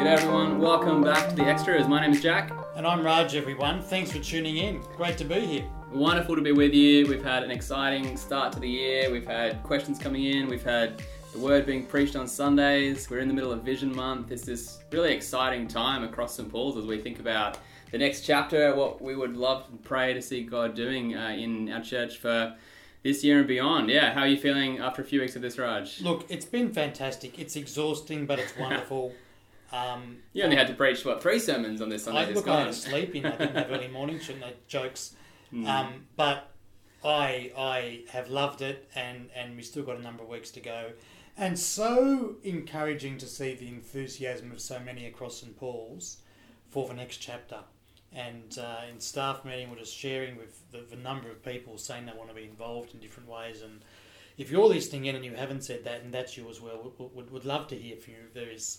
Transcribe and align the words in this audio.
G'day 0.00 0.16
everyone, 0.16 0.58
welcome 0.58 1.02
back 1.02 1.28
to 1.28 1.34
the 1.34 1.42
Extras. 1.42 1.86
My 1.86 2.00
name 2.00 2.12
is 2.12 2.22
Jack. 2.22 2.52
And 2.74 2.86
I'm 2.86 3.04
Raj, 3.04 3.36
everyone. 3.36 3.82
Thanks 3.82 4.10
for 4.10 4.18
tuning 4.18 4.56
in. 4.56 4.80
Great 4.96 5.18
to 5.18 5.24
be 5.24 5.40
here. 5.40 5.64
Wonderful 5.92 6.36
to 6.36 6.40
be 6.40 6.52
with 6.52 6.72
you. 6.72 7.06
We've 7.06 7.22
had 7.22 7.42
an 7.42 7.50
exciting 7.50 8.16
start 8.16 8.54
to 8.54 8.60
the 8.60 8.68
year. 8.68 9.12
We've 9.12 9.26
had 9.26 9.62
questions 9.62 9.98
coming 9.98 10.24
in. 10.24 10.48
We've 10.48 10.64
had 10.64 11.02
the 11.34 11.38
word 11.38 11.66
being 11.66 11.84
preached 11.84 12.16
on 12.16 12.26
Sundays. 12.26 13.10
We're 13.10 13.18
in 13.18 13.28
the 13.28 13.34
middle 13.34 13.52
of 13.52 13.62
Vision 13.62 13.94
Month. 13.94 14.32
It's 14.32 14.42
this 14.42 14.78
really 14.90 15.12
exciting 15.12 15.68
time 15.68 16.02
across 16.02 16.34
St. 16.34 16.50
Paul's 16.50 16.78
as 16.78 16.86
we 16.86 16.96
think 16.96 17.20
about 17.20 17.58
the 17.92 17.98
next 17.98 18.22
chapter, 18.22 18.74
what 18.74 19.02
we 19.02 19.14
would 19.14 19.36
love 19.36 19.66
to 19.66 19.76
pray 19.86 20.14
to 20.14 20.22
see 20.22 20.44
God 20.44 20.74
doing 20.74 21.14
uh, 21.14 21.36
in 21.38 21.70
our 21.70 21.82
church 21.82 22.16
for 22.16 22.56
this 23.02 23.22
year 23.22 23.40
and 23.40 23.46
beyond. 23.46 23.90
Yeah, 23.90 24.14
how 24.14 24.20
are 24.20 24.28
you 24.28 24.38
feeling 24.38 24.78
after 24.78 25.02
a 25.02 25.04
few 25.04 25.20
weeks 25.20 25.36
of 25.36 25.42
this, 25.42 25.58
Raj? 25.58 26.00
Look, 26.00 26.24
it's 26.30 26.46
been 26.46 26.72
fantastic. 26.72 27.38
It's 27.38 27.54
exhausting, 27.54 28.24
but 28.24 28.38
it's 28.38 28.56
wonderful. 28.58 29.12
Um, 29.72 30.18
you 30.32 30.42
only 30.42 30.56
had 30.56 30.66
to 30.66 30.74
preach 30.74 31.04
what 31.04 31.22
three 31.22 31.38
sermons 31.38 31.80
on 31.80 31.88
this 31.88 32.04
Sunday. 32.04 32.26
I, 32.26 32.30
look, 32.30 32.48
I 32.48 32.60
had 32.60 32.66
to 32.66 32.72
sleep 32.72 33.14
in. 33.14 33.26
I 33.26 33.36
didn't 33.36 33.56
have 33.56 33.70
early 33.70 33.88
morning 33.92 34.20
no 34.40 34.48
jokes, 34.66 35.14
mm. 35.52 35.66
um, 35.66 36.06
but 36.16 36.50
I 37.04 37.52
I 37.56 38.02
have 38.10 38.28
loved 38.30 38.62
it, 38.62 38.90
and 38.94 39.30
and 39.34 39.56
we 39.56 39.62
still 39.62 39.84
got 39.84 39.96
a 39.96 40.02
number 40.02 40.22
of 40.22 40.28
weeks 40.28 40.50
to 40.52 40.60
go, 40.60 40.92
and 41.36 41.58
so 41.58 42.36
encouraging 42.42 43.18
to 43.18 43.26
see 43.26 43.54
the 43.54 43.68
enthusiasm 43.68 44.50
of 44.50 44.60
so 44.60 44.80
many 44.80 45.06
across 45.06 45.40
St 45.40 45.56
Paul's 45.56 46.18
for 46.68 46.88
the 46.88 46.94
next 46.94 47.18
chapter. 47.18 47.58
And 48.12 48.58
uh, 48.58 48.80
in 48.90 48.98
staff 48.98 49.44
meeting, 49.44 49.70
we're 49.70 49.78
just 49.78 49.96
sharing 49.96 50.36
with 50.36 50.68
the, 50.72 50.84
the 50.88 50.96
number 50.96 51.30
of 51.30 51.44
people 51.44 51.78
saying 51.78 52.06
they 52.06 52.12
want 52.12 52.28
to 52.28 52.34
be 52.34 52.42
involved 52.42 52.92
in 52.92 53.00
different 53.00 53.28
ways. 53.28 53.62
And 53.62 53.82
if 54.36 54.50
you're 54.50 54.66
listening 54.66 55.04
in 55.04 55.14
and 55.14 55.24
you 55.24 55.34
haven't 55.34 55.62
said 55.62 55.84
that, 55.84 56.02
and 56.02 56.12
that's 56.12 56.36
you 56.36 56.48
as 56.50 56.60
well, 56.60 56.92
we 56.98 57.06
would, 57.14 57.30
would 57.30 57.44
love 57.44 57.68
to 57.68 57.76
hear 57.76 57.96
from 57.96 58.14
you. 58.14 58.20
There 58.34 58.50
is 58.50 58.78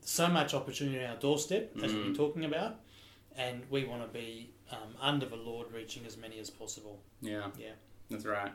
so 0.00 0.28
much 0.28 0.54
opportunity 0.54 1.04
on 1.04 1.10
our 1.10 1.16
doorstep, 1.16 1.72
as 1.82 1.92
mm. 1.92 1.94
we've 1.94 2.04
been 2.04 2.14
talking 2.14 2.44
about, 2.44 2.80
and 3.36 3.62
we 3.70 3.84
want 3.84 4.02
to 4.02 4.08
be 4.08 4.50
um, 4.70 4.94
under 5.00 5.26
the 5.26 5.36
Lord, 5.36 5.68
reaching 5.72 6.04
as 6.06 6.16
many 6.16 6.38
as 6.38 6.50
possible. 6.50 7.00
Yeah, 7.20 7.46
yeah, 7.58 7.72
that's 8.10 8.24
right. 8.24 8.52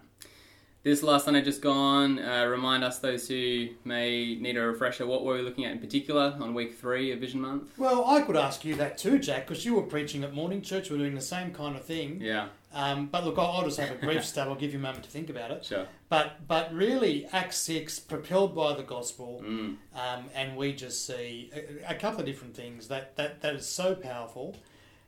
This 0.86 1.02
last 1.02 1.26
Sunday 1.26 1.42
just 1.42 1.64
gone, 1.64 2.20
uh, 2.20 2.46
remind 2.46 2.84
us 2.84 3.00
those 3.00 3.28
who 3.28 3.70
may 3.86 4.36
need 4.36 4.56
a 4.56 4.62
refresher. 4.62 5.08
What 5.08 5.26
were 5.26 5.34
we 5.34 5.42
looking 5.42 5.66
at 5.66 5.72
in 5.72 5.80
particular 5.80 6.38
on 6.40 6.54
week 6.54 6.76
three 6.76 7.12
of 7.12 7.20
Vision 7.20 7.42
Month? 7.42 7.72
Well, 7.76 8.06
I 8.06 8.22
could 8.22 8.38
ask 8.38 8.64
you 8.64 8.76
that 8.76 9.00
too, 9.00 9.18
Jack, 9.18 9.48
because 9.48 9.66
you 9.66 9.74
were 9.74 9.82
preaching 9.82 10.24
at 10.24 10.36
morning 10.36 10.62
church. 10.62 10.92
We're 10.92 11.00
doing 11.00 11.16
the 11.16 11.22
same 11.22 11.52
kind 11.56 11.76
of 11.76 11.84
thing. 11.84 12.22
Yeah. 12.22 12.50
Um, 12.76 13.08
but 13.08 13.24
look, 13.24 13.40
I'll 13.40 13.64
just 13.64 13.80
have 13.80 13.92
a 13.92 13.96
brief 13.96 14.26
stab. 14.32 14.50
I'll 14.50 14.56
give 14.56 14.74
you 14.74 14.80
a 14.80 14.82
moment 14.82 15.06
to 15.06 15.10
think 15.10 15.30
about 15.30 15.50
it. 15.50 15.64
Sure. 15.64 15.88
But 16.10 16.46
but 16.48 16.74
really, 16.74 17.26
Acts 17.32 17.58
six, 17.58 18.00
propelled 18.00 18.54
by 18.54 18.76
the 18.76 18.84
gospel, 18.84 19.42
mm. 19.44 19.78
um, 19.96 20.26
and 20.36 20.58
we 20.58 20.74
just 20.74 21.08
see 21.08 21.52
a, 21.56 21.94
a, 21.94 21.96
couple 21.96 22.20
of 22.20 22.26
different 22.26 22.54
things 22.54 22.90
that 22.90 23.16
that, 23.16 23.42
that 23.42 23.56
is 23.56 23.66
so 23.66 23.96
powerful. 23.96 24.58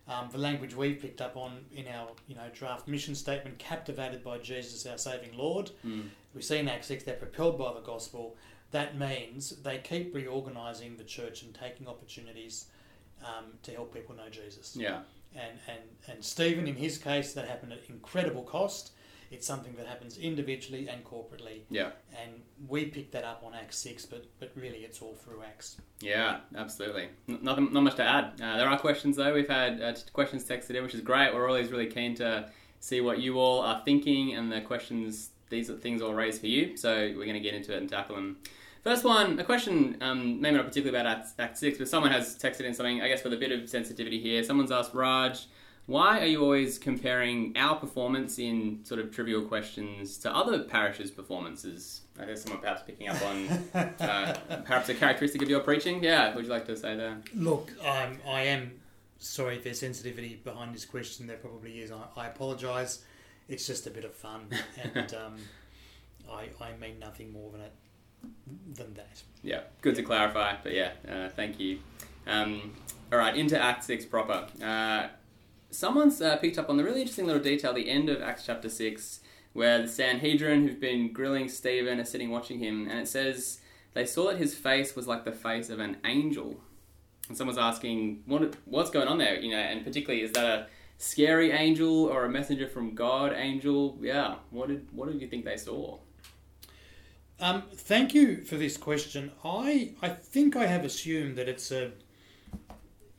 Um, 0.07 0.29
the 0.31 0.37
language 0.37 0.73
we've 0.73 1.01
picked 1.01 1.19
up 1.19 1.35
on 1.35 1.65
in 1.75 1.85
our 1.89 2.07
you 2.27 2.35
know 2.35 2.49
draft 2.53 2.87
mission 2.87 3.13
statement, 3.13 3.59
captivated 3.59 4.23
by 4.23 4.37
Jesus, 4.37 4.85
our 4.85 4.97
saving 4.97 5.37
Lord. 5.37 5.71
Mm. 5.85 6.05
We 6.33 6.41
see 6.41 6.59
in 6.59 6.69
Acts 6.69 6.87
6 6.87 7.03
they're 7.03 7.15
propelled 7.15 7.57
by 7.57 7.73
the 7.73 7.81
gospel. 7.81 8.37
That 8.71 8.97
means 8.97 9.49
they 9.63 9.79
keep 9.79 10.13
reorganising 10.13 10.97
the 10.97 11.03
church 11.03 11.41
and 11.41 11.53
taking 11.53 11.87
opportunities 11.87 12.65
um, 13.23 13.45
to 13.63 13.71
help 13.71 13.93
people 13.93 14.15
know 14.15 14.29
Jesus. 14.29 14.75
Yeah. 14.75 14.99
And, 15.35 15.59
and, 15.67 15.81
and 16.17 16.25
Stephen, 16.25 16.67
in 16.67 16.73
his 16.73 16.97
case, 16.97 17.33
that 17.33 17.47
happened 17.47 17.73
at 17.73 17.81
incredible 17.89 18.41
cost. 18.41 18.93
It's 19.29 19.45
something 19.45 19.75
that 19.75 19.85
happens 19.85 20.17
individually 20.17 20.87
and 20.89 21.03
corporately. 21.03 21.59
Yeah. 21.69 21.91
And 22.19 22.41
we 22.67 22.85
picked 22.85 23.11
that 23.11 23.23
up 23.23 23.43
on 23.45 23.53
Acts 23.53 23.77
6, 23.77 24.07
but, 24.07 24.25
but 24.39 24.51
really 24.55 24.79
it's 24.79 24.99
all 24.99 25.13
through 25.13 25.43
Acts. 25.43 25.77
Yeah, 25.99 26.39
absolutely. 26.55 27.09
Nothing, 27.27 27.71
not 27.71 27.83
much 27.83 27.97
to 27.97 28.03
add. 28.03 28.41
Uh, 28.41 28.57
there 28.57 28.67
are 28.67 28.79
questions, 28.79 29.15
though. 29.15 29.31
We've 29.31 29.47
had 29.47 29.79
uh, 29.79 29.93
questions 30.11 30.43
texted 30.43 30.71
in, 30.71 30.81
which 30.81 30.95
is 30.95 31.01
great. 31.01 31.35
We're 31.35 31.47
always 31.47 31.69
really 31.69 31.85
keen 31.85 32.15
to 32.15 32.49
see 32.79 32.99
what 32.99 33.19
you 33.19 33.37
all 33.37 33.61
are 33.61 33.83
thinking 33.85 34.33
and 34.33 34.51
the 34.51 34.61
questions, 34.61 35.29
these 35.51 35.69
are 35.69 35.77
things 35.77 36.01
all 36.01 36.15
raised 36.15 36.41
for 36.41 36.47
you. 36.47 36.75
So 36.77 36.95
we're 36.95 37.25
going 37.25 37.33
to 37.33 37.39
get 37.39 37.53
into 37.53 37.75
it 37.75 37.77
and 37.77 37.87
tackle 37.87 38.15
them. 38.15 38.37
First 38.83 39.03
one, 39.03 39.37
a 39.37 39.43
question, 39.43 39.97
um, 40.01 40.41
maybe 40.41 40.55
not 40.55 40.65
particularly 40.65 40.97
about 40.97 41.19
Act, 41.19 41.27
Act 41.37 41.57
6, 41.59 41.77
but 41.77 41.87
someone 41.87 42.11
has 42.11 42.37
texted 42.37 42.61
in 42.61 42.73
something, 42.73 43.03
I 43.03 43.07
guess, 43.07 43.23
with 43.23 43.33
a 43.33 43.37
bit 43.37 43.51
of 43.51 43.69
sensitivity 43.69 44.19
here. 44.19 44.41
Someone's 44.43 44.71
asked 44.71 44.93
Raj, 44.93 45.45
why 45.87 46.19
are 46.19 46.25
you 46.25 46.43
always 46.43 46.77
comparing 46.77 47.55
our 47.55 47.75
performance 47.75 48.39
in 48.39 48.83
sort 48.83 48.99
of 48.99 49.09
trivial 49.09 49.41
questions 49.41 50.17
to 50.19 50.35
other 50.35 50.63
parishes' 50.63 51.09
performances? 51.09 52.01
I 52.19 52.25
guess 52.25 52.43
someone 52.43 52.61
perhaps 52.61 52.83
picking 52.85 53.07
up 53.07 53.21
on 53.21 53.47
uh, 54.01 54.37
perhaps 54.65 54.89
a 54.89 54.93
characteristic 54.93 55.41
of 55.41 55.49
your 55.49 55.61
preaching. 55.61 56.03
Yeah, 56.03 56.35
would 56.35 56.43
you 56.43 56.51
like 56.51 56.65
to 56.65 56.75
say 56.75 56.97
that? 56.97 57.33
Look, 57.33 57.71
um, 57.85 58.17
I 58.27 58.41
am 58.41 58.73
sorry 59.17 59.55
if 59.55 59.63
there's 59.63 59.79
sensitivity 59.79 60.41
behind 60.43 60.75
this 60.75 60.83
question. 60.83 61.25
There 61.25 61.37
probably 61.37 61.79
is. 61.79 61.89
I, 61.89 62.01
I 62.17 62.27
apologise. 62.27 63.05
It's 63.47 63.65
just 63.65 63.87
a 63.87 63.89
bit 63.89 64.03
of 64.03 64.13
fun, 64.13 64.49
and 64.93 65.13
um, 65.13 65.37
I, 66.29 66.49
I 66.59 66.75
mean 66.81 66.99
nothing 66.99 67.31
more 67.31 67.49
than 67.51 67.61
it 67.61 67.73
than 68.73 68.93
that. 68.95 69.21
Yeah, 69.41 69.61
good 69.81 69.95
to 69.95 70.03
clarify. 70.03 70.55
But 70.61 70.73
yeah, 70.73 70.91
uh, 71.09 71.29
thank 71.29 71.61
you. 71.61 71.79
Um, 72.25 72.73
all 73.09 73.19
right, 73.19 73.37
into 73.37 73.57
Act 73.57 73.85
Six 73.85 74.05
proper. 74.05 74.47
Uh, 74.61 75.07
someone's 75.69 76.21
uh, 76.21 76.37
picked 76.37 76.57
up 76.57 76.69
on 76.69 76.77
the 76.77 76.83
really 76.83 77.01
interesting 77.01 77.25
little 77.25 77.41
detail 77.41 77.73
the 77.73 77.89
end 77.89 78.09
of 78.09 78.21
Acts 78.21 78.45
chapter 78.45 78.69
6, 78.69 79.19
where 79.53 79.81
the 79.81 79.87
Sanhedrin, 79.87 80.67
who've 80.67 80.79
been 80.79 81.11
grilling 81.11 81.49
Stephen, 81.49 81.99
are 81.99 82.05
sitting 82.05 82.29
watching 82.29 82.59
him, 82.59 82.87
and 82.89 82.99
it 82.99 83.07
says 83.07 83.59
they 83.93 84.05
saw 84.05 84.27
that 84.27 84.37
his 84.37 84.53
face 84.53 84.95
was 84.95 85.07
like 85.07 85.25
the 85.25 85.31
face 85.31 85.69
of 85.69 85.79
an 85.79 85.97
angel. 86.05 86.59
And 87.27 87.37
someone's 87.37 87.57
asking, 87.57 88.23
what, 88.25 88.55
what's 88.65 88.89
going 88.89 89.07
on 89.07 89.17
there? 89.17 89.39
You 89.39 89.51
know, 89.51 89.57
and 89.57 89.83
particularly, 89.83 90.23
is 90.23 90.31
that 90.33 90.45
a 90.45 90.67
scary 90.97 91.51
angel 91.51 92.05
or 92.05 92.25
a 92.25 92.29
messenger 92.29 92.67
from 92.67 92.95
God 92.95 93.33
angel? 93.33 93.97
Yeah, 94.01 94.35
what 94.51 94.69
did, 94.69 94.87
what 94.91 95.11
did 95.11 95.21
you 95.21 95.27
think 95.27 95.45
they 95.45 95.57
saw? 95.57 95.99
Um, 97.39 97.63
thank 97.73 98.13
you 98.13 98.43
for 98.43 98.55
this 98.55 98.77
question. 98.77 99.31
I, 99.43 99.93
I 100.01 100.09
think 100.09 100.55
I 100.55 100.65
have 100.65 100.83
assumed 100.83 101.35
that 101.37 101.47
it's 101.47 101.71
a 101.71 101.91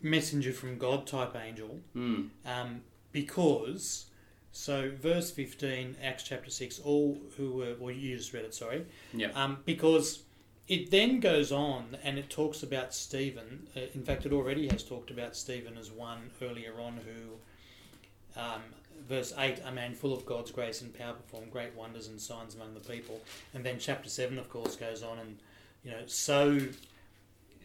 messenger 0.01 0.53
from 0.53 0.79
God 0.79 1.07
type 1.07 1.37
angel. 1.37 1.81
Mm. 1.97 2.31
Um, 2.45 2.81
because, 3.13 4.07
so 4.53 4.91
verse 5.01 5.31
15, 5.31 5.97
Acts 6.03 6.23
chapter 6.23 6.51
6, 6.51 6.81
all 6.81 7.19
who 7.37 7.53
were, 7.53 7.75
well, 7.79 7.93
you 7.93 8.17
just 8.17 8.33
read 8.33 8.45
it, 8.45 8.55
sorry. 8.55 8.87
Yeah. 9.13 9.31
Um, 9.35 9.59
because 9.65 10.23
it 10.69 10.91
then 10.91 11.21
goes 11.21 11.51
on 11.51 11.97
and 12.05 12.19
it 12.19 12.29
talks 12.31 12.63
about 12.63 12.95
Stephen. 12.95 13.67
Uh, 13.75 13.81
in 13.95 14.05
fact, 14.05 14.27
it 14.27 14.33
already 14.33 14.69
has 14.69 14.83
talked 14.83 15.11
about 15.11 15.35
Stephen 15.35 15.77
as 15.79 15.91
one 15.91 16.31
earlier 16.43 16.79
on 16.81 17.01
who, 17.05 18.41
um, 18.41 18.63
verse 19.09 19.33
8, 19.37 19.61
a 19.65 19.73
man 19.73 19.95
full 19.95 20.13
of 20.13 20.27
God's 20.27 20.51
grace 20.51 20.83
and 20.83 20.97
power 20.97 21.15
performed 21.15 21.51
great 21.51 21.75
wonders 21.75 22.09
and 22.09 22.21
signs 22.21 22.55
among 22.55 22.75
the 22.75 22.81
people. 22.81 23.21
And 23.55 23.65
then 23.65 23.79
chapter 23.79 24.11
7, 24.11 24.39
of 24.39 24.51
course, 24.51 24.77
goes 24.77 25.03
on 25.03 25.19
and, 25.19 25.39
you 25.83 25.91
know, 25.91 26.03
so, 26.07 26.61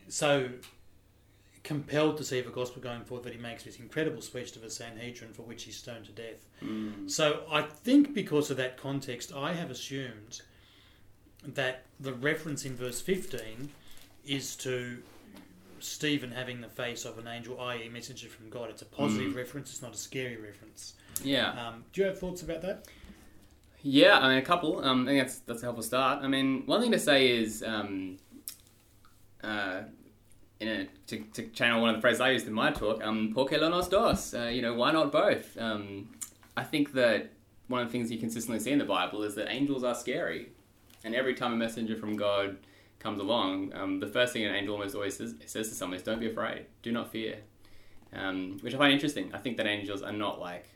so 0.08 0.50
compelled 1.64 2.18
to 2.18 2.24
see 2.24 2.42
the 2.42 2.50
gospel 2.50 2.82
going 2.82 3.04
forward 3.04 3.24
that 3.24 3.34
he 3.34 3.40
makes 3.40 3.64
this 3.64 3.78
incredible 3.78 4.22
speech 4.22 4.52
to 4.52 4.60
the 4.60 4.70
Sanhedrin 4.70 5.32
for 5.32 5.44
which 5.44 5.64
he's 5.64 5.78
stoned 5.78 6.06
to 6.06 6.12
death. 6.12 6.46
Mm. 6.62 7.10
So 7.10 7.44
I 7.50 7.62
think 7.62 8.14
because 8.14 8.52
of 8.52 8.58
that 8.58 8.78
context, 8.78 9.32
I 9.34 9.54
have 9.54 9.72
assumed 9.72 10.42
that 11.46 11.86
the 12.00 12.14
reference 12.14 12.66
in 12.66 12.76
verse 12.76 13.00
15 13.02 13.70
is 14.26 14.56
to 14.58 15.02
Stephen 15.80 16.32
having 16.32 16.62
the 16.62 16.68
face 16.68 17.06
of 17.06 17.18
an 17.18 17.28
angel, 17.28 17.60
i.e., 17.62 17.90
messenger 17.90 18.28
from 18.28 18.50
God. 18.50 18.70
It's 18.70 18.82
a 18.82 18.86
positive 18.86 19.34
mm. 19.34 19.38
reference, 19.38 19.72
it's 19.72 19.82
not 19.82 19.94
a 19.94 19.98
scary 19.98 20.38
reference. 20.38 20.96
Yeah. 21.24 21.52
Um, 21.52 21.86
do 21.94 22.02
you 22.02 22.08
have 22.08 22.20
thoughts 22.20 22.42
about 22.42 22.62
that? 22.62 22.88
Yeah, 23.82 24.18
I 24.20 24.30
mean, 24.30 24.38
a 24.38 24.42
couple. 24.42 24.84
Um, 24.84 25.04
I 25.04 25.12
think 25.12 25.24
that's, 25.24 25.40
that's 25.40 25.62
a 25.62 25.66
helpful 25.66 25.84
start. 25.84 26.24
I 26.24 26.28
mean, 26.28 26.64
one 26.66 26.82
thing 26.82 26.92
to 26.92 27.00
say 27.00 27.38
is 27.38 27.62
um, 27.64 28.18
uh, 29.44 29.82
to, 31.08 31.18
to 31.18 31.48
channel 31.50 31.82
one 31.82 31.90
of 31.90 31.96
the 31.96 32.02
phrases 32.02 32.22
I 32.22 32.32
used 32.32 32.48
in 32.48 32.54
my 32.54 32.72
talk, 32.72 33.04
um, 33.04 33.34
¿por 33.34 33.48
qué 33.48 33.60
los 33.60 33.88
dos? 33.88 34.34
Uh, 34.34 34.46
you 34.46 34.62
know, 34.62 34.74
why 34.74 34.92
not 34.92 35.12
both? 35.12 35.58
Um, 35.58 36.10
I 36.56 36.64
think 36.64 36.94
that 36.94 37.32
one 37.68 37.82
of 37.82 37.88
the 37.88 37.92
things 37.92 38.12
you 38.12 38.18
consistently 38.18 38.60
see 38.60 38.72
in 38.72 38.80
the 38.80 38.86
Bible 38.86 39.24
is 39.24 39.36
that 39.36 39.50
angels 39.50 39.84
are 39.84 39.96
scary. 39.96 40.50
And 41.04 41.16
every 41.16 41.34
time 41.34 41.54
a 41.54 41.56
messenger 41.56 41.96
from 41.96 42.16
God 42.16 42.58
comes 43.00 43.20
along, 43.20 43.74
um, 43.74 44.00
the 44.00 44.08
first 44.08 44.34
thing 44.34 44.46
an 44.46 44.56
angel 44.56 44.76
almost 44.76 44.96
always 44.96 45.18
says, 45.18 45.36
says, 45.46 45.70
to 45.70 45.76
someone 45.76 45.98
is, 45.98 46.04
don't 46.04 46.20
be 46.20 46.30
afraid, 46.30 46.66
do 46.82 46.92
not 46.92 47.12
fear. 47.12 47.38
Um, 48.14 48.60
which 48.62 48.74
I 48.74 48.78
find 48.78 48.94
interesting. 48.94 49.32
I 49.34 49.40
think 49.40 49.58
that 49.58 49.66
angels 49.66 50.02
are 50.02 50.14
not 50.14 50.40
like 50.40 50.68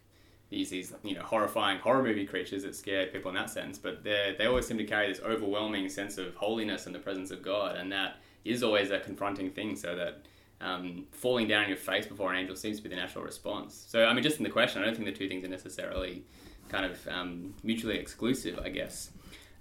these, 0.50 0.70
these 0.70 0.94
you 1.04 1.14
know, 1.14 1.22
horrifying 1.22 1.80
horror 1.80 2.04
movie 2.04 2.26
creatures 2.26 2.64
that 2.64 2.76
scare 2.76 3.08
people 3.08 3.30
in 3.30 3.36
that 3.36 3.50
sense, 3.50 3.78
but 3.78 4.04
they 4.04 4.46
always 4.46 4.66
seem 4.66 4.78
to 4.78 4.86
carry 4.86 5.08
this 5.08 5.22
overwhelming 5.22 5.88
sense 5.90 6.18
of 6.18 6.36
holiness 6.36 6.86
and 6.86 6.96
the 6.96 7.00
presence 7.00 7.32
of 7.32 7.42
God, 7.42 7.76
and 7.76 7.92
that 7.92 8.18
is 8.50 8.64
always 8.64 8.92
a 8.92 9.00
confronting 9.00 9.52
thing, 9.52 9.76
so 9.76 9.96
that 9.96 10.26
um, 10.62 11.06
falling 11.12 11.48
down 11.48 11.64
on 11.64 11.70
your 11.70 11.78
face 11.78 12.06
before 12.06 12.32
an 12.34 12.40
angel 12.40 12.56
seems 12.56 12.78
to 12.78 12.84
be 12.84 12.90
the 12.90 12.96
natural 12.96 13.24
response. 13.24 13.86
So, 13.88 14.06
I 14.06 14.14
mean, 14.14 14.24
just 14.24 14.38
in 14.38 14.44
the 14.44 14.50
question, 14.50 14.82
I 14.82 14.86
don't 14.86 14.96
think 14.96 15.06
the 15.06 15.14
two 15.14 15.28
things 15.28 15.46
are 15.46 15.50
necessarily 15.50 16.24
kind 16.70 16.86
of 16.86 17.08
um, 17.08 17.54
mutually 17.64 17.98
exclusive, 17.98 18.60
I 18.60 18.70
guess. 18.70 19.12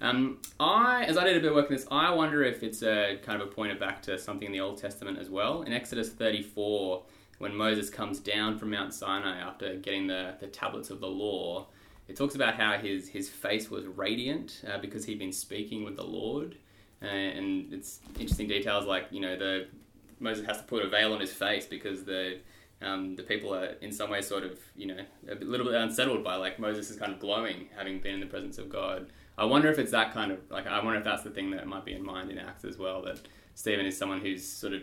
Um, 0.01 0.39
I, 0.61 1.05
as 1.05 1.17
I 1.17 1.25
did 1.25 1.37
a 1.37 1.41
bit 1.41 1.51
of 1.51 1.57
work 1.57 1.67
on 1.67 1.77
this, 1.77 1.87
I 1.91 2.11
wonder 2.11 2.43
if 2.43 2.63
it's 2.63 2.83
a 2.83 3.19
kind 3.23 3.41
of 3.41 3.49
a 3.49 3.51
pointer 3.51 3.77
back 3.77 4.03
to 4.03 4.19
something 4.19 4.47
in 4.47 4.53
the 4.53 4.61
Old 4.61 4.79
Testament 4.79 5.19
as 5.19 5.31
well. 5.31 5.63
In 5.63 5.73
Exodus 5.73 6.11
34, 6.11 7.03
when 7.39 7.55
Moses 7.55 7.89
comes 7.89 8.19
down 8.19 8.59
from 8.59 8.71
Mount 8.71 8.93
Sinai 8.93 9.39
after 9.39 9.77
getting 9.77 10.07
the, 10.07 10.35
the 10.41 10.47
tablets 10.47 10.91
of 10.91 11.01
the 11.01 11.07
law, 11.07 11.67
it 12.09 12.17
talks 12.17 12.35
about 12.35 12.55
how 12.55 12.79
his, 12.79 13.09
his 13.09 13.29
face 13.29 13.71
was 13.71 13.87
radiant 13.87 14.63
uh, 14.71 14.79
because 14.79 15.05
he'd 15.07 15.19
been 15.19 15.33
speaking 15.33 15.85
with 15.85 15.97
the 15.97 16.05
Lord. 16.05 16.57
Uh, 17.03 17.07
and 17.07 17.73
it's 17.73 18.01
interesting 18.19 18.49
details 18.49 18.87
like, 18.87 19.07
you 19.11 19.21
know, 19.21 19.37
the 19.37 19.69
Moses 20.19 20.47
has 20.47 20.59
to 20.59 20.65
put 20.65 20.85
a 20.85 20.89
veil 20.89 21.13
on 21.13 21.21
his 21.21 21.33
face 21.33 21.67
because 21.67 22.05
the 22.05 22.39
um, 22.83 23.17
the 23.17 23.23
people 23.23 23.55
are 23.55 23.75
in 23.81 23.91
some 23.91 24.11
way 24.11 24.21
sort 24.21 24.45
of, 24.45 24.59
you 24.75 24.87
know, 24.87 24.99
a 25.31 25.35
little 25.37 25.67
bit 25.67 25.75
unsettled 25.75 26.23
by 26.23 26.37
like 26.37 26.59
Moses 26.59 26.91
is 26.91 26.99
kind 26.99 27.13
of 27.13 27.21
glowing 27.21 27.69
having 27.77 28.01
been 28.01 28.15
in 28.15 28.21
the 28.21 28.27
presence 28.27 28.59
of 28.59 28.69
God. 28.69 29.07
I 29.39 29.45
wonder 29.45 29.71
if 29.71 29.79
it's 29.79 29.93
that 29.93 30.13
kind 30.13 30.33
of 30.33 30.39
like 30.51 30.67
I 30.67 30.83
wonder 30.83 30.99
if 30.99 31.05
that's 31.05 31.23
the 31.23 31.31
thing 31.31 31.51
that 31.51 31.67
might 31.67 31.85
be 31.85 31.95
in 31.95 32.05
mind 32.05 32.31
in 32.31 32.39
Acts 32.39 32.65
as 32.65 32.79
well. 32.79 33.03
That 33.03 33.21
Stephen 33.55 33.87
is 33.87 33.97
someone 33.97 34.21
who's 34.21 34.47
sort 34.47 34.73
of 34.73 34.83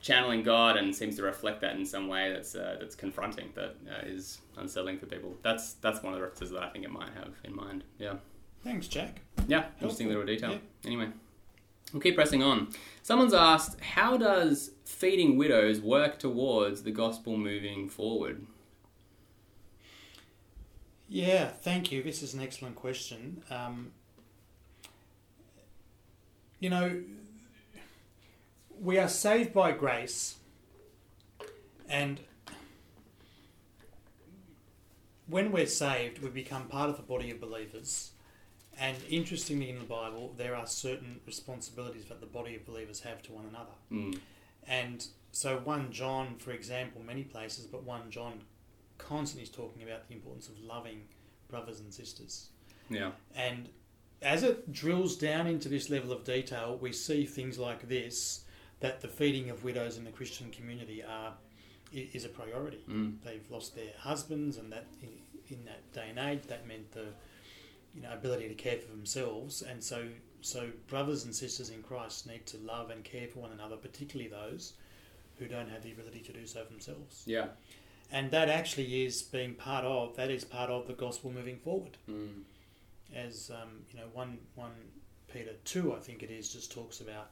channeling 0.00 0.42
God 0.42 0.76
and 0.76 0.94
seems 0.94 1.16
to 1.16 1.22
reflect 1.22 1.60
that 1.62 1.74
in 1.76 1.84
some 1.84 2.06
way 2.08 2.32
that's 2.32 2.54
uh, 2.54 2.76
that's 2.78 2.94
confronting, 2.94 3.50
that 3.54 3.76
uh, 3.88 4.06
is 4.06 4.38
unsettling 4.56 4.98
for 4.98 5.06
people. 5.06 5.36
That's 5.42 5.74
that's 5.74 6.02
one 6.02 6.12
of 6.12 6.18
the 6.18 6.24
references 6.24 6.50
that 6.50 6.62
I 6.62 6.68
think 6.70 6.84
it 6.84 6.90
might 6.90 7.10
have 7.14 7.34
in 7.44 7.54
mind. 7.54 7.84
Yeah. 7.98 8.14
Thanks, 8.62 8.88
Jack. 8.88 9.20
Yeah, 9.46 9.66
interesting 9.80 10.08
little 10.08 10.24
detail. 10.24 10.52
Yeah. 10.52 10.58
Anyway, 10.84 11.08
we'll 11.92 12.02
keep 12.02 12.14
pressing 12.14 12.42
on. 12.42 12.68
Someone's 13.02 13.34
asked, 13.34 13.80
how 13.80 14.16
does 14.16 14.72
feeding 14.84 15.36
widows 15.36 15.80
work 15.80 16.18
towards 16.18 16.82
the 16.82 16.90
gospel 16.90 17.36
moving 17.36 17.88
forward? 17.88 18.46
Yeah, 21.08 21.48
thank 21.48 21.92
you. 21.92 22.02
This 22.02 22.22
is 22.22 22.34
an 22.34 22.40
excellent 22.40 22.74
question. 22.74 23.42
Um, 23.48 23.92
you 26.58 26.68
know, 26.68 27.02
we 28.80 28.98
are 28.98 29.08
saved 29.08 29.52
by 29.52 29.72
grace, 29.72 30.36
and 31.88 32.20
when 35.28 35.52
we're 35.52 35.66
saved, 35.66 36.20
we 36.20 36.28
become 36.28 36.66
part 36.66 36.90
of 36.90 36.96
the 36.96 37.02
body 37.02 37.30
of 37.30 37.40
believers. 37.40 38.10
And 38.78 38.96
interestingly, 39.08 39.70
in 39.70 39.78
the 39.78 39.84
Bible, 39.84 40.34
there 40.36 40.54
are 40.54 40.66
certain 40.66 41.20
responsibilities 41.26 42.04
that 42.06 42.20
the 42.20 42.26
body 42.26 42.54
of 42.56 42.66
believers 42.66 43.00
have 43.00 43.22
to 43.22 43.32
one 43.32 43.46
another. 43.48 43.72
Mm. 43.90 44.18
And 44.68 45.06
so, 45.32 45.58
1 45.64 45.92
John, 45.92 46.36
for 46.38 46.50
example, 46.50 47.02
many 47.02 47.22
places, 47.22 47.66
but 47.66 47.84
1 47.84 48.10
John 48.10 48.40
constantly 48.98 49.44
is 49.44 49.50
talking 49.50 49.82
about 49.82 50.08
the 50.08 50.14
importance 50.14 50.48
of 50.48 50.58
loving 50.60 51.02
brothers 51.48 51.80
and 51.80 51.92
sisters. 51.92 52.48
Yeah. 52.90 53.12
And 53.34 53.68
as 54.22 54.42
it 54.42 54.72
drills 54.72 55.16
down 55.16 55.46
into 55.46 55.68
this 55.68 55.90
level 55.90 56.12
of 56.12 56.24
detail, 56.24 56.78
we 56.80 56.92
see 56.92 57.24
things 57.24 57.58
like 57.58 57.88
this 57.88 58.44
that 58.80 59.00
the 59.00 59.08
feeding 59.08 59.50
of 59.50 59.64
widows 59.64 59.96
in 59.96 60.04
the 60.04 60.10
Christian 60.10 60.50
community 60.50 61.02
are 61.02 61.32
is 61.92 62.24
a 62.24 62.28
priority. 62.28 62.80
Mm. 62.88 63.16
They've 63.24 63.48
lost 63.50 63.74
their 63.74 63.92
husbands, 63.98 64.56
and 64.56 64.72
that 64.72 64.86
in, 65.02 65.08
in, 65.48 65.64
that 65.64 65.92
day 65.92 66.08
and 66.10 66.18
age, 66.18 66.42
that 66.48 66.66
meant 66.66 66.90
the 66.92 67.06
you 67.96 68.02
know 68.02 68.12
ability 68.12 68.48
to 68.48 68.54
care 68.54 68.76
for 68.78 68.88
themselves. 68.88 69.62
And 69.62 69.82
so, 69.82 70.06
so 70.42 70.68
brothers 70.86 71.24
and 71.24 71.34
sisters 71.34 71.70
in 71.70 71.82
Christ 71.82 72.26
need 72.26 72.46
to 72.46 72.58
love 72.58 72.90
and 72.90 73.02
care 73.02 73.26
for 73.26 73.40
one 73.40 73.52
another, 73.52 73.76
particularly 73.76 74.30
those 74.30 74.74
who 75.38 75.46
don't 75.48 75.68
have 75.68 75.82
the 75.82 75.92
ability 75.92 76.20
to 76.20 76.32
do 76.32 76.46
so 76.46 76.64
themselves. 76.64 77.22
Yeah. 77.26 77.46
And 78.12 78.30
that 78.30 78.48
actually 78.48 79.04
is 79.04 79.22
being 79.22 79.54
part 79.54 79.84
of 79.84 80.14
that 80.16 80.30
is 80.30 80.44
part 80.44 80.70
of 80.70 80.86
the 80.86 80.92
gospel 80.92 81.32
moving 81.32 81.58
forward. 81.58 81.96
Mm. 82.08 82.42
As 83.14 83.50
um, 83.50 83.80
you 83.90 83.98
know, 83.98 84.06
one 84.12 84.38
one 84.54 84.72
Peter 85.32 85.52
two, 85.64 85.94
I 85.94 85.98
think 85.98 86.22
it 86.22 86.30
is, 86.30 86.52
just 86.52 86.70
talks 86.70 87.00
about 87.00 87.30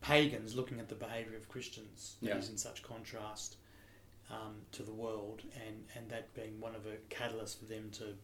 pagans 0.00 0.54
looking 0.54 0.78
at 0.80 0.88
the 0.88 0.94
behaviour 0.94 1.36
of 1.36 1.48
Christians 1.48 2.16
that 2.22 2.28
Yeah. 2.28 2.36
is 2.38 2.48
in 2.48 2.56
such 2.56 2.82
contrast 2.82 3.56
um, 4.30 4.54
to 4.72 4.82
the 4.82 4.92
world, 4.92 5.42
and, 5.66 5.84
and 5.94 6.08
that 6.10 6.34
being 6.34 6.60
one 6.60 6.74
of 6.74 6.84
the 6.84 6.96
catalysts 7.10 7.56
for 7.58 7.64
them 7.66 7.90
to 7.92 8.14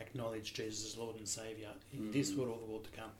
acknowledge 0.00 0.54
Jesus 0.54 0.92
as 0.92 0.98
Lord 0.98 1.16
and 1.16 1.28
Saviour 1.28 1.70
in 1.92 2.10
this 2.10 2.32
Mhm. 2.32 2.36
world 2.38 2.50
or 2.54 2.58
the 2.58 2.66
world 2.72 2.84
to 2.84 2.90
come. 2.90 3.10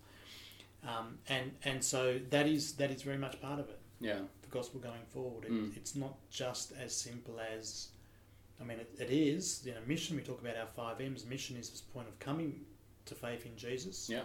Um, 0.83 1.19
and 1.29 1.53
and 1.65 1.83
so 1.83 2.19
that 2.31 2.47
is 2.47 2.75
that 2.75 2.91
is 2.91 3.03
very 3.03 3.17
much 3.19 3.41
part 3.41 3.59
of 3.61 3.69
it, 3.71 3.79
Yeah. 4.01 4.21
the 4.43 4.49
gospel 4.49 4.81
going 4.81 5.05
forward. 5.07 5.45
It, 5.47 5.53
Mm. 5.53 5.77
It's 5.77 5.95
not 5.95 6.17
just 6.31 6.73
as 6.73 6.95
simple 6.95 7.41
as, 7.41 7.89
I 8.61 8.65
mean, 8.65 8.79
it, 8.81 8.91
it 8.99 9.11
is. 9.11 9.65
You 9.65 9.73
know, 9.75 9.81
mission. 9.87 10.17
We 10.17 10.23
talk 10.23 10.41
about 10.41 10.57
our 10.57 10.67
five 10.67 11.01
M's. 11.01 11.25
Mission 11.25 11.57
is 11.57 11.71
this 11.71 11.81
point 11.81 12.09
of 12.09 12.19
coming 12.19 12.67
to 13.07 13.15
faith 13.15 13.47
in 13.47 13.57
Jesus. 13.57 14.09
Yeah. 14.11 14.25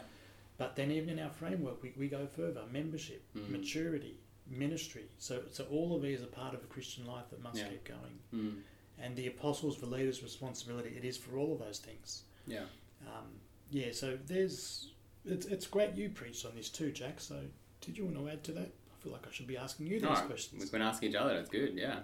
But 0.58 0.76
then 0.76 0.92
even 0.92 1.10
in 1.10 1.20
our 1.20 1.30
framework, 1.32 1.82
we, 1.82 1.94
we 1.96 2.10
go 2.10 2.28
further: 2.28 2.66
membership, 2.72 3.22
Mm. 3.36 3.50
maturity, 3.50 4.18
ministry. 4.50 5.06
So 5.18 5.44
so 5.52 5.66
all 5.72 5.96
of 5.96 6.02
these 6.02 6.22
are 6.22 6.28
part 6.28 6.54
of 6.54 6.64
a 6.64 6.68
Christian 6.68 7.06
life 7.06 7.30
that 7.30 7.42
must 7.42 7.58
Yeah. 7.58 7.70
keep 7.70 7.84
going. 7.84 8.20
Mm. 8.34 8.62
And 9.02 9.16
the 9.16 9.28
apostles, 9.28 9.80
the 9.80 9.86
leaders' 9.86 10.22
responsibility, 10.24 10.94
it 10.98 11.06
is 11.06 11.18
for 11.18 11.38
all 11.38 11.54
of 11.54 11.60
those 11.60 11.80
things. 11.80 12.24
Yeah. 12.46 12.66
Um, 13.08 13.40
yeah. 13.72 13.92
So 13.92 14.18
there's 14.26 14.90
it's 15.26 15.46
it's 15.46 15.68
great 15.68 15.96
you 15.96 16.10
preached 16.10 16.46
on 16.46 16.56
this 16.56 16.70
too, 16.70 16.92
Jack. 16.92 17.20
So 17.20 17.40
did 17.82 17.98
you 17.98 18.06
want 18.06 18.18
to 18.18 18.30
add 18.30 18.44
to 18.46 18.52
that? 18.54 18.72
I 18.92 19.04
feel 19.04 19.12
like 19.14 19.26
I 19.28 19.32
should 19.32 19.48
be 19.48 19.58
asking 19.58 19.88
you 19.88 19.94
these 20.00 20.10
No, 20.10 20.16
questions. 20.16 20.62
We've 20.62 20.72
been 20.72 20.82
asking 20.82 21.12
each 21.12 21.16
other. 21.16 21.36
That's 21.36 21.50
good. 21.50 21.76
Yeah. 21.76 22.00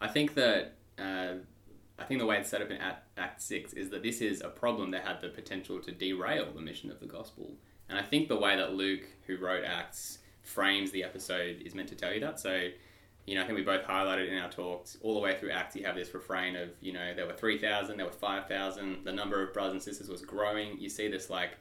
I 0.00 0.08
think 0.08 0.34
that 0.34 0.74
uh, 0.98 1.34
I 1.98 2.04
think 2.04 2.18
the 2.20 2.26
way 2.26 2.38
it's 2.38 2.48
set 2.50 2.62
up 2.62 2.70
in 2.70 2.78
Act, 2.78 3.06
Act 3.18 3.42
Six 3.42 3.72
is 3.74 3.90
that 3.90 4.02
this 4.02 4.20
is 4.20 4.40
a 4.40 4.48
problem 4.48 4.90
that 4.92 5.04
had 5.06 5.20
the 5.20 5.28
potential 5.28 5.78
to 5.80 5.92
derail 5.92 6.50
the 6.52 6.60
mission 6.60 6.90
of 6.90 6.98
the 6.98 7.06
gospel. 7.06 7.52
And 7.88 7.98
I 7.98 8.02
think 8.02 8.28
the 8.28 8.36
way 8.36 8.56
that 8.56 8.72
Luke, 8.74 9.02
who 9.26 9.36
wrote 9.36 9.64
Acts, 9.64 10.18
frames 10.50 10.90
the 10.90 11.04
episode 11.04 11.62
is 11.64 11.74
meant 11.74 11.88
to 11.88 11.94
tell 11.94 12.12
you 12.12 12.20
that. 12.20 12.38
So, 12.40 12.68
you 13.26 13.34
know, 13.34 13.42
I 13.42 13.46
think 13.46 13.56
we 13.56 13.64
both 13.64 13.84
highlighted 13.84 14.28
in 14.28 14.36
our 14.38 14.50
talks 14.50 14.96
all 15.02 15.14
the 15.14 15.20
way 15.20 15.36
through 15.38 15.50
Acts. 15.50 15.76
You 15.76 15.84
have 15.84 15.94
this 15.94 16.12
refrain 16.12 16.56
of, 16.56 16.70
you 16.80 16.92
know, 16.92 17.14
there 17.14 17.26
were 17.26 17.32
three 17.34 17.58
thousand, 17.58 17.96
there 17.98 18.06
were 18.06 18.12
five 18.12 18.46
thousand. 18.48 19.04
The 19.04 19.12
number 19.12 19.42
of 19.42 19.52
brothers 19.52 19.72
and 19.72 19.82
sisters 19.82 20.08
was 20.08 20.22
growing. 20.22 20.78
You 20.80 20.88
see 20.88 21.08
this 21.08 21.30
like 21.30 21.52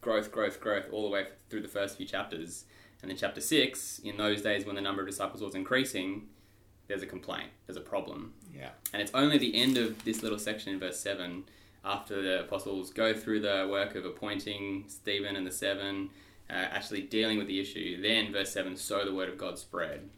growth, 0.00 0.30
growth, 0.30 0.60
growth 0.60 0.86
all 0.92 1.02
the 1.02 1.08
way 1.08 1.26
through 1.48 1.62
the 1.62 1.68
first 1.68 1.96
few 1.96 2.06
chapters. 2.06 2.64
And 3.02 3.10
then 3.10 3.16
chapter 3.18 3.40
six, 3.40 3.98
in 3.98 4.16
those 4.16 4.42
days 4.42 4.64
when 4.64 4.76
the 4.76 4.82
number 4.82 5.02
of 5.02 5.08
disciples 5.08 5.42
was 5.42 5.54
increasing, 5.54 6.28
there's 6.88 7.02
a 7.02 7.06
complaint, 7.06 7.50
there's 7.66 7.76
a 7.76 7.80
problem. 7.80 8.34
yeah. 8.54 8.70
And 8.92 9.00
it's 9.02 9.12
only 9.14 9.38
the 9.38 9.54
end 9.54 9.76
of 9.76 10.04
this 10.04 10.22
little 10.22 10.38
section 10.38 10.72
in 10.72 10.78
verse 10.78 11.00
7, 11.00 11.44
after 11.84 12.22
the 12.22 12.40
apostles 12.40 12.90
go 12.90 13.12
through 13.12 13.40
the 13.40 13.66
work 13.70 13.94
of 13.94 14.04
appointing 14.04 14.84
Stephen 14.88 15.36
and 15.36 15.46
the 15.46 15.50
seven, 15.50 16.10
uh, 16.50 16.52
actually 16.52 17.02
dealing 17.02 17.38
with 17.38 17.46
the 17.46 17.60
issue, 17.60 18.00
then 18.02 18.32
verse 18.32 18.52
7, 18.52 18.76
so 18.76 19.04
the 19.04 19.14
word 19.14 19.28
of 19.28 19.38
God 19.38 19.58
spread. 19.58 20.08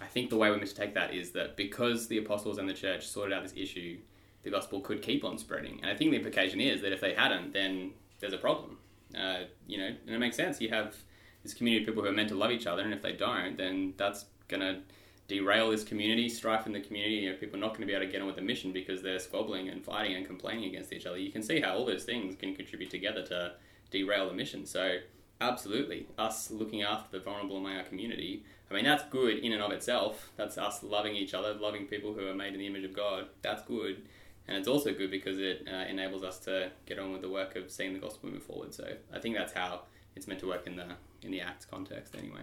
I 0.00 0.06
think 0.06 0.30
the 0.30 0.36
way 0.36 0.50
we're 0.50 0.56
meant 0.56 0.68
to 0.68 0.74
take 0.74 0.94
that 0.94 1.14
is 1.14 1.30
that 1.32 1.56
because 1.56 2.08
the 2.08 2.18
apostles 2.18 2.58
and 2.58 2.68
the 2.68 2.74
church 2.74 3.06
sorted 3.06 3.32
out 3.32 3.42
this 3.42 3.54
issue, 3.56 3.98
the 4.42 4.50
gospel 4.50 4.80
could 4.80 5.02
keep 5.02 5.24
on 5.24 5.38
spreading. 5.38 5.78
And 5.82 5.90
I 5.90 5.94
think 5.94 6.10
the 6.10 6.16
implication 6.16 6.60
is 6.60 6.82
that 6.82 6.92
if 6.92 7.00
they 7.00 7.14
hadn't, 7.14 7.52
then 7.52 7.92
there's 8.20 8.32
a 8.32 8.38
problem. 8.38 8.78
Uh, 9.18 9.44
you 9.66 9.78
know, 9.78 9.86
and 9.86 10.14
it 10.14 10.18
makes 10.18 10.36
sense. 10.36 10.60
You 10.60 10.70
have 10.70 10.96
this 11.42 11.54
community 11.54 11.84
of 11.84 11.86
people 11.88 12.02
who 12.02 12.08
are 12.08 12.12
meant 12.12 12.30
to 12.30 12.34
love 12.34 12.50
each 12.50 12.66
other, 12.66 12.82
and 12.82 12.92
if 12.92 13.02
they 13.02 13.12
don't, 13.12 13.56
then 13.56 13.94
that's 13.96 14.24
going 14.48 14.60
to 14.60 14.80
derail 15.28 15.70
this 15.70 15.84
community, 15.84 16.28
strife 16.28 16.66
in 16.66 16.72
the 16.72 16.80
community. 16.80 17.16
You 17.16 17.30
know, 17.30 17.36
people 17.36 17.56
are 17.56 17.60
not 17.60 17.70
going 17.70 17.82
to 17.82 17.86
be 17.86 17.92
able 17.92 18.06
to 18.06 18.12
get 18.12 18.20
on 18.20 18.26
with 18.26 18.36
the 18.36 18.42
mission 18.42 18.72
because 18.72 19.02
they're 19.02 19.18
squabbling 19.18 19.68
and 19.68 19.84
fighting 19.84 20.16
and 20.16 20.26
complaining 20.26 20.64
against 20.64 20.92
each 20.92 21.06
other. 21.06 21.18
You 21.18 21.32
can 21.32 21.42
see 21.42 21.60
how 21.60 21.74
all 21.74 21.86
those 21.86 22.04
things 22.04 22.34
can 22.36 22.54
contribute 22.54 22.90
together 22.90 23.22
to 23.26 23.54
derail 23.90 24.28
the 24.28 24.34
mission. 24.34 24.66
So, 24.66 24.96
absolutely, 25.40 26.06
us 26.18 26.50
looking 26.50 26.82
after 26.82 27.18
the 27.18 27.24
vulnerable 27.24 27.56
among 27.56 27.76
our 27.76 27.84
community. 27.84 28.44
I 28.70 28.74
mean, 28.74 28.84
that's 28.84 29.04
good 29.04 29.38
in 29.38 29.52
and 29.52 29.62
of 29.62 29.72
itself. 29.72 30.32
That's 30.36 30.58
us 30.58 30.82
loving 30.82 31.14
each 31.14 31.34
other, 31.34 31.54
loving 31.54 31.86
people 31.86 32.14
who 32.14 32.26
are 32.26 32.34
made 32.34 32.54
in 32.54 32.58
the 32.58 32.66
image 32.66 32.84
of 32.84 32.92
God. 32.92 33.26
That's 33.42 33.62
good. 33.62 34.02
And 34.46 34.56
it's 34.56 34.68
also 34.68 34.92
good 34.92 35.10
because 35.10 35.38
it 35.38 35.66
uh, 35.70 35.84
enables 35.88 36.22
us 36.22 36.38
to 36.40 36.70
get 36.86 36.98
on 36.98 37.12
with 37.12 37.22
the 37.22 37.30
work 37.30 37.56
of 37.56 37.70
seeing 37.70 37.94
the 37.94 37.98
gospel 37.98 38.30
move 38.30 38.42
forward. 38.42 38.74
So 38.74 38.86
I 39.12 39.18
think 39.18 39.36
that's 39.36 39.52
how 39.52 39.82
it's 40.16 40.26
meant 40.26 40.40
to 40.40 40.48
work 40.48 40.66
in 40.66 40.76
the 40.76 40.86
in 41.22 41.30
the 41.30 41.40
Acts 41.40 41.64
context, 41.64 42.14
anyway. 42.18 42.42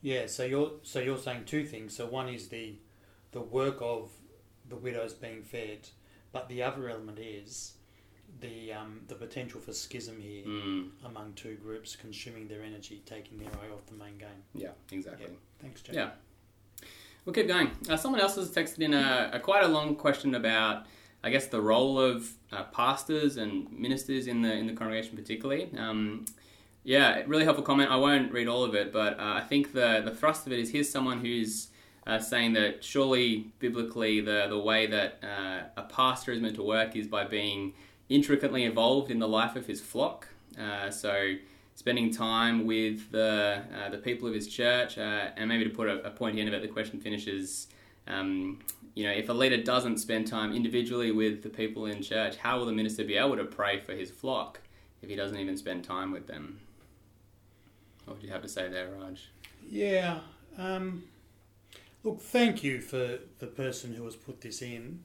Yeah, 0.00 0.26
so 0.26 0.44
you're 0.44 0.72
so 0.82 1.00
you're 1.00 1.18
saying 1.18 1.44
two 1.44 1.64
things. 1.64 1.96
So 1.96 2.06
one 2.06 2.28
is 2.28 2.48
the 2.48 2.76
the 3.32 3.40
work 3.40 3.78
of 3.80 4.10
the 4.68 4.76
widows 4.76 5.12
being 5.12 5.42
fed, 5.42 5.88
but 6.32 6.48
the 6.48 6.62
other 6.62 6.88
element 6.88 7.18
is 7.18 7.74
the 8.40 8.72
um, 8.72 9.00
the 9.08 9.14
potential 9.14 9.60
for 9.60 9.72
schism 9.72 10.20
here 10.20 10.44
Mm, 10.44 10.88
among 11.04 11.32
two 11.34 11.54
groups, 11.56 11.96
consuming 11.96 12.48
their 12.48 12.62
energy, 12.62 13.02
taking 13.06 13.38
their 13.38 13.48
eye 13.48 13.72
off 13.72 13.86
the 13.86 13.94
main 13.94 14.18
game. 14.18 14.42
yeah, 14.54 14.70
exactly. 14.92 15.26
Thanks, 15.60 15.80
Jack. 15.82 15.94
Yeah. 15.94 16.10
We'll 17.24 17.32
keep 17.32 17.48
going. 17.48 17.70
Uh, 17.88 17.96
someone 17.96 18.20
else 18.20 18.34
has 18.36 18.50
texted 18.50 18.80
in 18.80 18.92
a, 18.92 19.30
a 19.32 19.40
quite 19.40 19.64
a 19.64 19.68
long 19.68 19.96
question 19.96 20.34
about, 20.34 20.84
I 21.22 21.30
guess, 21.30 21.46
the 21.46 21.60
role 21.60 21.98
of 21.98 22.30
uh, 22.52 22.64
pastors 22.64 23.38
and 23.38 23.70
ministers 23.72 24.26
in 24.26 24.42
the 24.42 24.52
in 24.52 24.66
the 24.66 24.74
congregation, 24.74 25.16
particularly. 25.16 25.70
Um, 25.78 26.26
yeah, 26.82 27.22
really 27.26 27.44
helpful 27.44 27.64
comment. 27.64 27.90
I 27.90 27.96
won't 27.96 28.30
read 28.30 28.46
all 28.46 28.62
of 28.62 28.74
it, 28.74 28.92
but 28.92 29.18
uh, 29.18 29.22
I 29.36 29.40
think 29.40 29.72
the 29.72 30.02
the 30.04 30.10
thrust 30.14 30.46
of 30.46 30.52
it 30.52 30.58
is 30.58 30.70
here's 30.70 30.90
someone 30.90 31.20
who's 31.20 31.68
uh, 32.06 32.18
saying 32.18 32.52
that 32.54 32.84
surely 32.84 33.46
biblically 33.58 34.20
the 34.20 34.46
the 34.50 34.58
way 34.58 34.86
that 34.86 35.18
uh, 35.22 35.62
a 35.78 35.82
pastor 35.84 36.30
is 36.32 36.42
meant 36.42 36.56
to 36.56 36.62
work 36.62 36.94
is 36.94 37.06
by 37.06 37.24
being 37.24 37.72
intricately 38.08 38.64
involved 38.64 39.10
in 39.10 39.18
the 39.18 39.28
life 39.28 39.56
of 39.56 39.66
his 39.66 39.80
flock. 39.80 40.28
Uh, 40.58 40.90
so 40.90 41.34
spending 41.74 42.12
time 42.12 42.66
with 42.66 43.10
the 43.10 43.62
uh, 43.76 43.88
the 43.90 43.98
people 43.98 44.28
of 44.28 44.34
his 44.34 44.46
church, 44.48 44.98
uh, 44.98 45.30
and 45.36 45.48
maybe 45.48 45.64
to 45.64 45.70
put 45.70 45.88
a, 45.88 46.06
a 46.06 46.10
point 46.10 46.38
in 46.38 46.48
about 46.48 46.62
the 46.62 46.68
question 46.68 47.00
finishes. 47.00 47.68
Um, 48.06 48.60
you 48.94 49.04
know, 49.04 49.12
if 49.12 49.28
a 49.28 49.32
leader 49.32 49.60
doesn't 49.60 49.98
spend 49.98 50.28
time 50.28 50.54
individually 50.54 51.10
with 51.10 51.42
the 51.42 51.48
people 51.48 51.86
in 51.86 52.00
church, 52.02 52.36
how 52.36 52.58
will 52.58 52.66
the 52.66 52.72
minister 52.72 53.02
be 53.02 53.16
able 53.16 53.36
to 53.36 53.44
pray 53.44 53.80
for 53.80 53.92
his 53.92 54.10
flock 54.10 54.60
if 55.02 55.08
he 55.08 55.16
doesn't 55.16 55.38
even 55.38 55.56
spend 55.56 55.82
time 55.82 56.12
with 56.12 56.28
them? 56.28 56.60
What 58.04 58.16
would 58.16 58.24
you 58.24 58.30
have 58.30 58.42
to 58.42 58.48
say 58.48 58.68
there, 58.68 58.90
Raj? 58.90 59.30
Yeah. 59.68 60.20
Um, 60.56 61.04
look, 62.04 62.20
thank 62.20 62.62
you 62.62 62.80
for 62.80 63.18
the 63.38 63.46
person 63.46 63.94
who 63.94 64.04
has 64.04 64.14
put 64.14 64.42
this 64.42 64.62
in, 64.62 65.00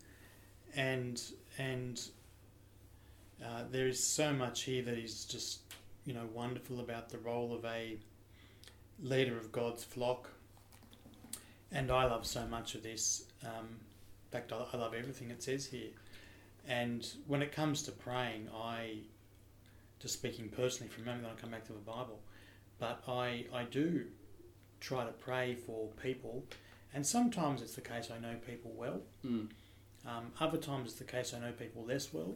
and 0.75 1.20
and 1.58 2.00
uh, 3.59 3.63
there 3.71 3.87
is 3.87 4.01
so 4.03 4.31
much 4.31 4.63
here 4.63 4.81
that 4.83 4.97
is 4.97 5.25
just 5.25 5.59
you 6.05 6.13
know 6.13 6.27
wonderful 6.33 6.79
about 6.79 7.09
the 7.09 7.17
role 7.17 7.53
of 7.53 7.65
a 7.65 7.97
leader 9.01 9.37
of 9.37 9.51
God's 9.51 9.83
flock, 9.83 10.29
and 11.71 11.91
I 11.91 12.05
love 12.05 12.25
so 12.25 12.45
much 12.45 12.75
of 12.75 12.83
this. 12.83 13.25
Um, 13.43 13.67
in 14.31 14.31
fact, 14.31 14.51
I, 14.51 14.65
I 14.73 14.77
love 14.77 14.93
everything 14.93 15.31
it 15.31 15.41
says 15.41 15.65
here. 15.65 15.89
And 16.67 17.07
when 17.25 17.41
it 17.41 17.51
comes 17.51 17.81
to 17.83 17.91
praying, 17.91 18.47
I, 18.55 18.97
just 19.99 20.13
speaking 20.13 20.49
personally 20.49 20.91
for 20.91 21.01
a 21.01 21.05
moment, 21.05 21.23
then 21.23 21.31
I'll 21.31 21.37
come 21.37 21.51
back 21.51 21.65
to 21.65 21.73
the 21.73 21.79
Bible, 21.79 22.19
but 22.77 23.01
I, 23.07 23.45
I 23.53 23.63
do 23.63 24.05
try 24.79 25.03
to 25.03 25.11
pray 25.11 25.55
for 25.55 25.87
people, 26.01 26.45
and 26.93 27.05
sometimes 27.05 27.61
it's 27.61 27.75
the 27.75 27.81
case 27.81 28.09
I 28.15 28.19
know 28.19 28.35
people 28.45 28.71
well. 28.75 29.01
Mm. 29.25 29.49
Um, 30.05 30.31
other 30.39 30.57
times 30.57 30.91
it's 30.91 30.99
the 30.99 31.05
case 31.05 31.33
I 31.33 31.39
know 31.39 31.51
people 31.51 31.85
less 31.85 32.13
well, 32.13 32.35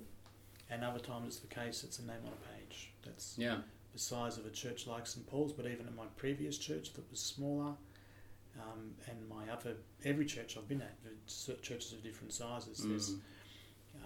and 0.70 0.84
other 0.84 1.00
times 1.00 1.28
it's 1.28 1.40
the 1.40 1.48
case 1.48 1.84
it's 1.84 2.00
a 2.00 2.04
name 2.06 2.22
on 2.26 2.32
a 2.34 2.58
page. 2.58 2.92
That's 3.04 3.38
Yeah. 3.38 3.62
the 3.92 4.00
size 4.00 4.38
of 4.38 4.46
a 4.46 4.50
church 4.50 4.88
like 4.88 5.06
St 5.06 5.26
Paul's, 5.28 5.54
but 5.54 5.66
even 5.68 5.88
in 5.88 5.96
my 5.96 6.06
previous 6.18 6.58
church 6.58 6.94
that 6.94 7.10
was 7.12 7.20
smaller, 7.20 7.76
um, 8.60 8.96
and 9.08 9.28
my 9.30 9.50
other 9.50 9.76
every 10.04 10.26
church 10.26 10.58
I've 10.58 10.68
been 10.68 10.82
at, 10.82 10.96
churches 11.62 11.94
of 11.94 12.04
different 12.04 12.34
sizes. 12.34 12.80
There's 12.80 13.12
Mm. 13.16 13.22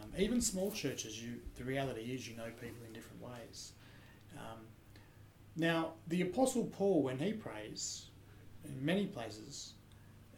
um, 0.04 0.14
even 0.18 0.42
small 0.42 0.72
churches. 0.72 1.22
You 1.24 1.42
the 1.56 1.64
reality 1.64 2.14
is 2.14 2.28
you 2.28 2.36
know 2.36 2.50
people 2.62 2.84
in 2.86 2.94
different 2.94 3.22
ways. 3.22 3.74
Um, 4.38 4.68
now 5.56 5.94
the 6.08 6.22
Apostle 6.22 6.66
Paul, 6.66 7.02
when 7.04 7.18
he 7.18 7.34
prays, 7.34 8.08
in 8.66 8.84
many 8.86 9.08
places, 9.08 9.74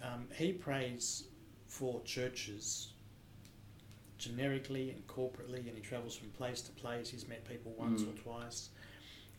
um, 0.02 0.28
he 0.36 0.54
prays 0.54 1.26
for 1.68 2.02
churches 2.04 2.94
generically 4.20 4.92
and 4.92 5.08
corporately, 5.08 5.68
and 5.68 5.76
he 5.76 5.82
travels 5.82 6.16
from 6.16 6.30
place 6.32 6.62
to 6.62 6.72
place. 6.74 7.10
He's 7.10 7.28
met 7.28 7.44
people 7.48 7.74
once 7.78 8.02
Mm. 8.04 8.10
or 8.14 8.18
twice, 8.22 8.70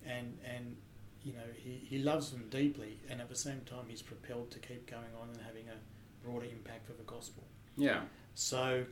and 0.05 0.37
and 0.45 0.77
you 1.23 1.33
know 1.35 1.47
he, 1.57 1.77
he 1.89 1.99
loves 1.99 2.31
them 2.33 2.49
deeply, 2.51 2.99
and 3.09 3.21
at 3.21 3.29
the 3.29 3.37
same 3.37 3.61
time 3.61 3.85
he's 3.89 4.03
propelled 4.03 4.51
to 4.53 4.59
keep 4.59 4.91
going 4.91 5.13
on 5.23 5.29
and 5.29 5.41
having 5.43 5.69
a 5.69 5.77
broader 6.27 6.47
impact 6.47 6.87
for 6.87 6.95
the 6.95 7.05
gospel. 7.05 7.45
Yeah. 7.77 8.03
So 8.35 8.87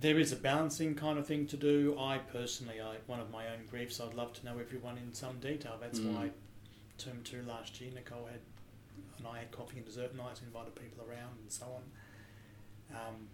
there 0.00 0.18
is 0.18 0.30
a 0.32 0.36
balancing 0.36 0.94
kind 0.94 1.18
of 1.18 1.26
thing 1.26 1.46
to 1.48 1.56
do. 1.56 1.96
I 1.98 2.18
personally, 2.18 2.80
I 2.80 2.96
one 3.06 3.20
of 3.20 3.30
my 3.30 3.48
own 3.48 3.66
griefs, 3.68 4.00
I'd 4.00 4.14
love 4.14 4.32
to 4.34 4.44
know 4.44 4.58
everyone 4.58 4.96
in 4.96 5.12
some 5.12 5.40
detail. 5.40 5.76
That's 5.80 5.98
Mm. 5.98 6.14
why 6.14 6.30
term 6.98 7.22
two 7.24 7.42
last 7.42 7.80
year, 7.80 7.90
Nicole 7.92 8.26
had 8.26 8.40
and 9.18 9.26
I 9.26 9.40
had 9.40 9.50
coffee 9.50 9.78
and 9.78 9.86
dessert 9.86 10.14
nights, 10.14 10.40
invited 10.42 10.76
people 10.76 11.04
around 11.04 11.38
and 11.40 11.50
so 11.50 11.66
on. 11.66 12.96
Um, 12.96 13.28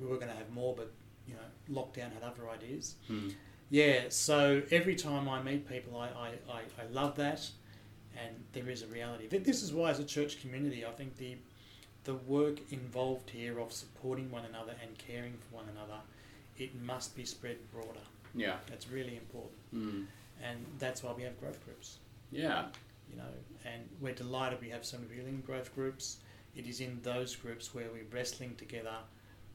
we 0.00 0.06
were 0.06 0.16
going 0.16 0.28
to 0.28 0.34
have 0.36 0.50
more, 0.50 0.74
but 0.76 0.90
you 1.26 1.34
know, 1.34 1.80
lockdown 1.80 2.12
had 2.12 2.22
other 2.24 2.48
ideas. 2.48 2.96
Mm. 3.10 3.32
Yeah, 3.70 4.02
so 4.08 4.62
every 4.70 4.94
time 4.96 5.28
I 5.28 5.42
meet 5.42 5.66
people, 5.68 5.96
I, 5.98 6.08
I, 6.08 6.28
I, 6.52 6.60
I 6.82 6.86
love 6.92 7.16
that, 7.16 7.48
and 8.22 8.34
there 8.52 8.68
is 8.68 8.82
a 8.82 8.86
reality. 8.88 9.26
This 9.38 9.62
is 9.62 9.72
why, 9.72 9.90
as 9.90 9.98
a 9.98 10.04
church 10.04 10.40
community, 10.40 10.84
I 10.84 10.90
think 10.90 11.16
the 11.16 11.36
the 12.04 12.14
work 12.14 12.58
involved 12.72 13.30
here 13.30 13.60
of 13.60 13.72
supporting 13.72 14.28
one 14.30 14.44
another 14.44 14.74
and 14.82 14.98
caring 14.98 15.34
for 15.34 15.54
one 15.56 15.66
another, 15.70 16.00
it 16.58 16.74
must 16.82 17.14
be 17.14 17.24
spread 17.24 17.56
broader. 17.72 18.00
Yeah. 18.34 18.56
That's 18.68 18.88
really 18.90 19.16
important, 19.16 19.52
Mm. 19.74 20.06
and 20.42 20.66
that's 20.80 21.02
why 21.04 21.12
we 21.12 21.22
have 21.22 21.38
growth 21.38 21.64
groups. 21.64 21.98
Yeah. 22.32 22.66
You 23.08 23.16
know, 23.18 23.32
and 23.64 23.82
we're 24.00 24.14
delighted 24.14 24.60
we 24.60 24.68
have 24.70 24.84
some 24.84 25.06
healing 25.14 25.42
growth 25.46 25.72
groups. 25.76 26.16
It 26.56 26.66
is 26.66 26.80
in 26.80 26.98
those 27.02 27.36
groups 27.36 27.72
where 27.74 27.86
we're 27.92 28.04
wrestling 28.12 28.56
together, 28.56 28.96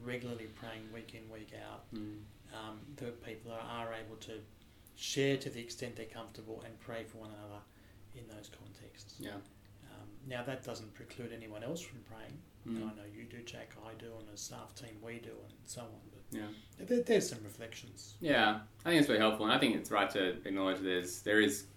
regularly 0.02 0.46
praying 0.56 0.82
week 0.94 1.14
in 1.16 1.30
week 1.32 1.52
out 1.70 1.84
Mm. 1.94 2.20
um, 2.54 2.80
that 2.98 3.24
people 3.26 3.52
are, 3.52 3.60
are 3.60 3.94
able 3.94 4.16
to 4.18 4.40
share 4.96 5.38
to 5.38 5.50
the 5.50 5.60
extent 5.60 5.96
they're 5.96 6.06
comfortable 6.06 6.62
and 6.66 6.80
pray 6.80 7.04
for 7.04 7.18
one 7.20 7.30
another 7.32 7.62
in 8.16 8.28
those 8.28 8.50
contexts. 8.50 9.16
Yeah. 9.20 9.32
Um, 9.32 10.08
now, 10.28 10.44
that 10.44 10.64
doesn't 10.64 10.94
preclude 10.94 11.32
anyone 11.34 11.64
else 11.64 11.82
from 11.82 12.00
praying. 12.10 12.38
And 12.66 12.78
I 12.84 12.88
Mm. 12.92 12.98
know 12.98 13.04
you 13.16 13.24
do, 13.26 13.42
Jack, 13.44 13.74
I 13.86 13.94
do, 13.94 14.12
and 14.20 14.28
the 14.28 14.38
staff 14.38 14.76
team 14.76 15.00
we 15.02 15.20
do, 15.20 15.30
and 15.48 15.54
so 15.66 15.82
on. 15.82 16.02
Yeah. 16.32 16.48
But 16.78 16.88
there, 16.90 17.02
there's 17.04 17.30
some 17.30 17.42
reflections. 17.44 18.16
Yeah, 18.20 18.60
I 18.84 18.90
think 18.90 19.00
it's 19.00 19.08
really 19.08 19.22
helpful, 19.22 19.46
and 19.46 19.54
I 19.54 19.58
think 19.58 19.78
it's 19.78 19.90
right 19.92 20.10
to 20.10 20.32
acknowledge 20.46 20.80
there's 20.82 21.22
there 21.22 21.40
is 21.40 21.68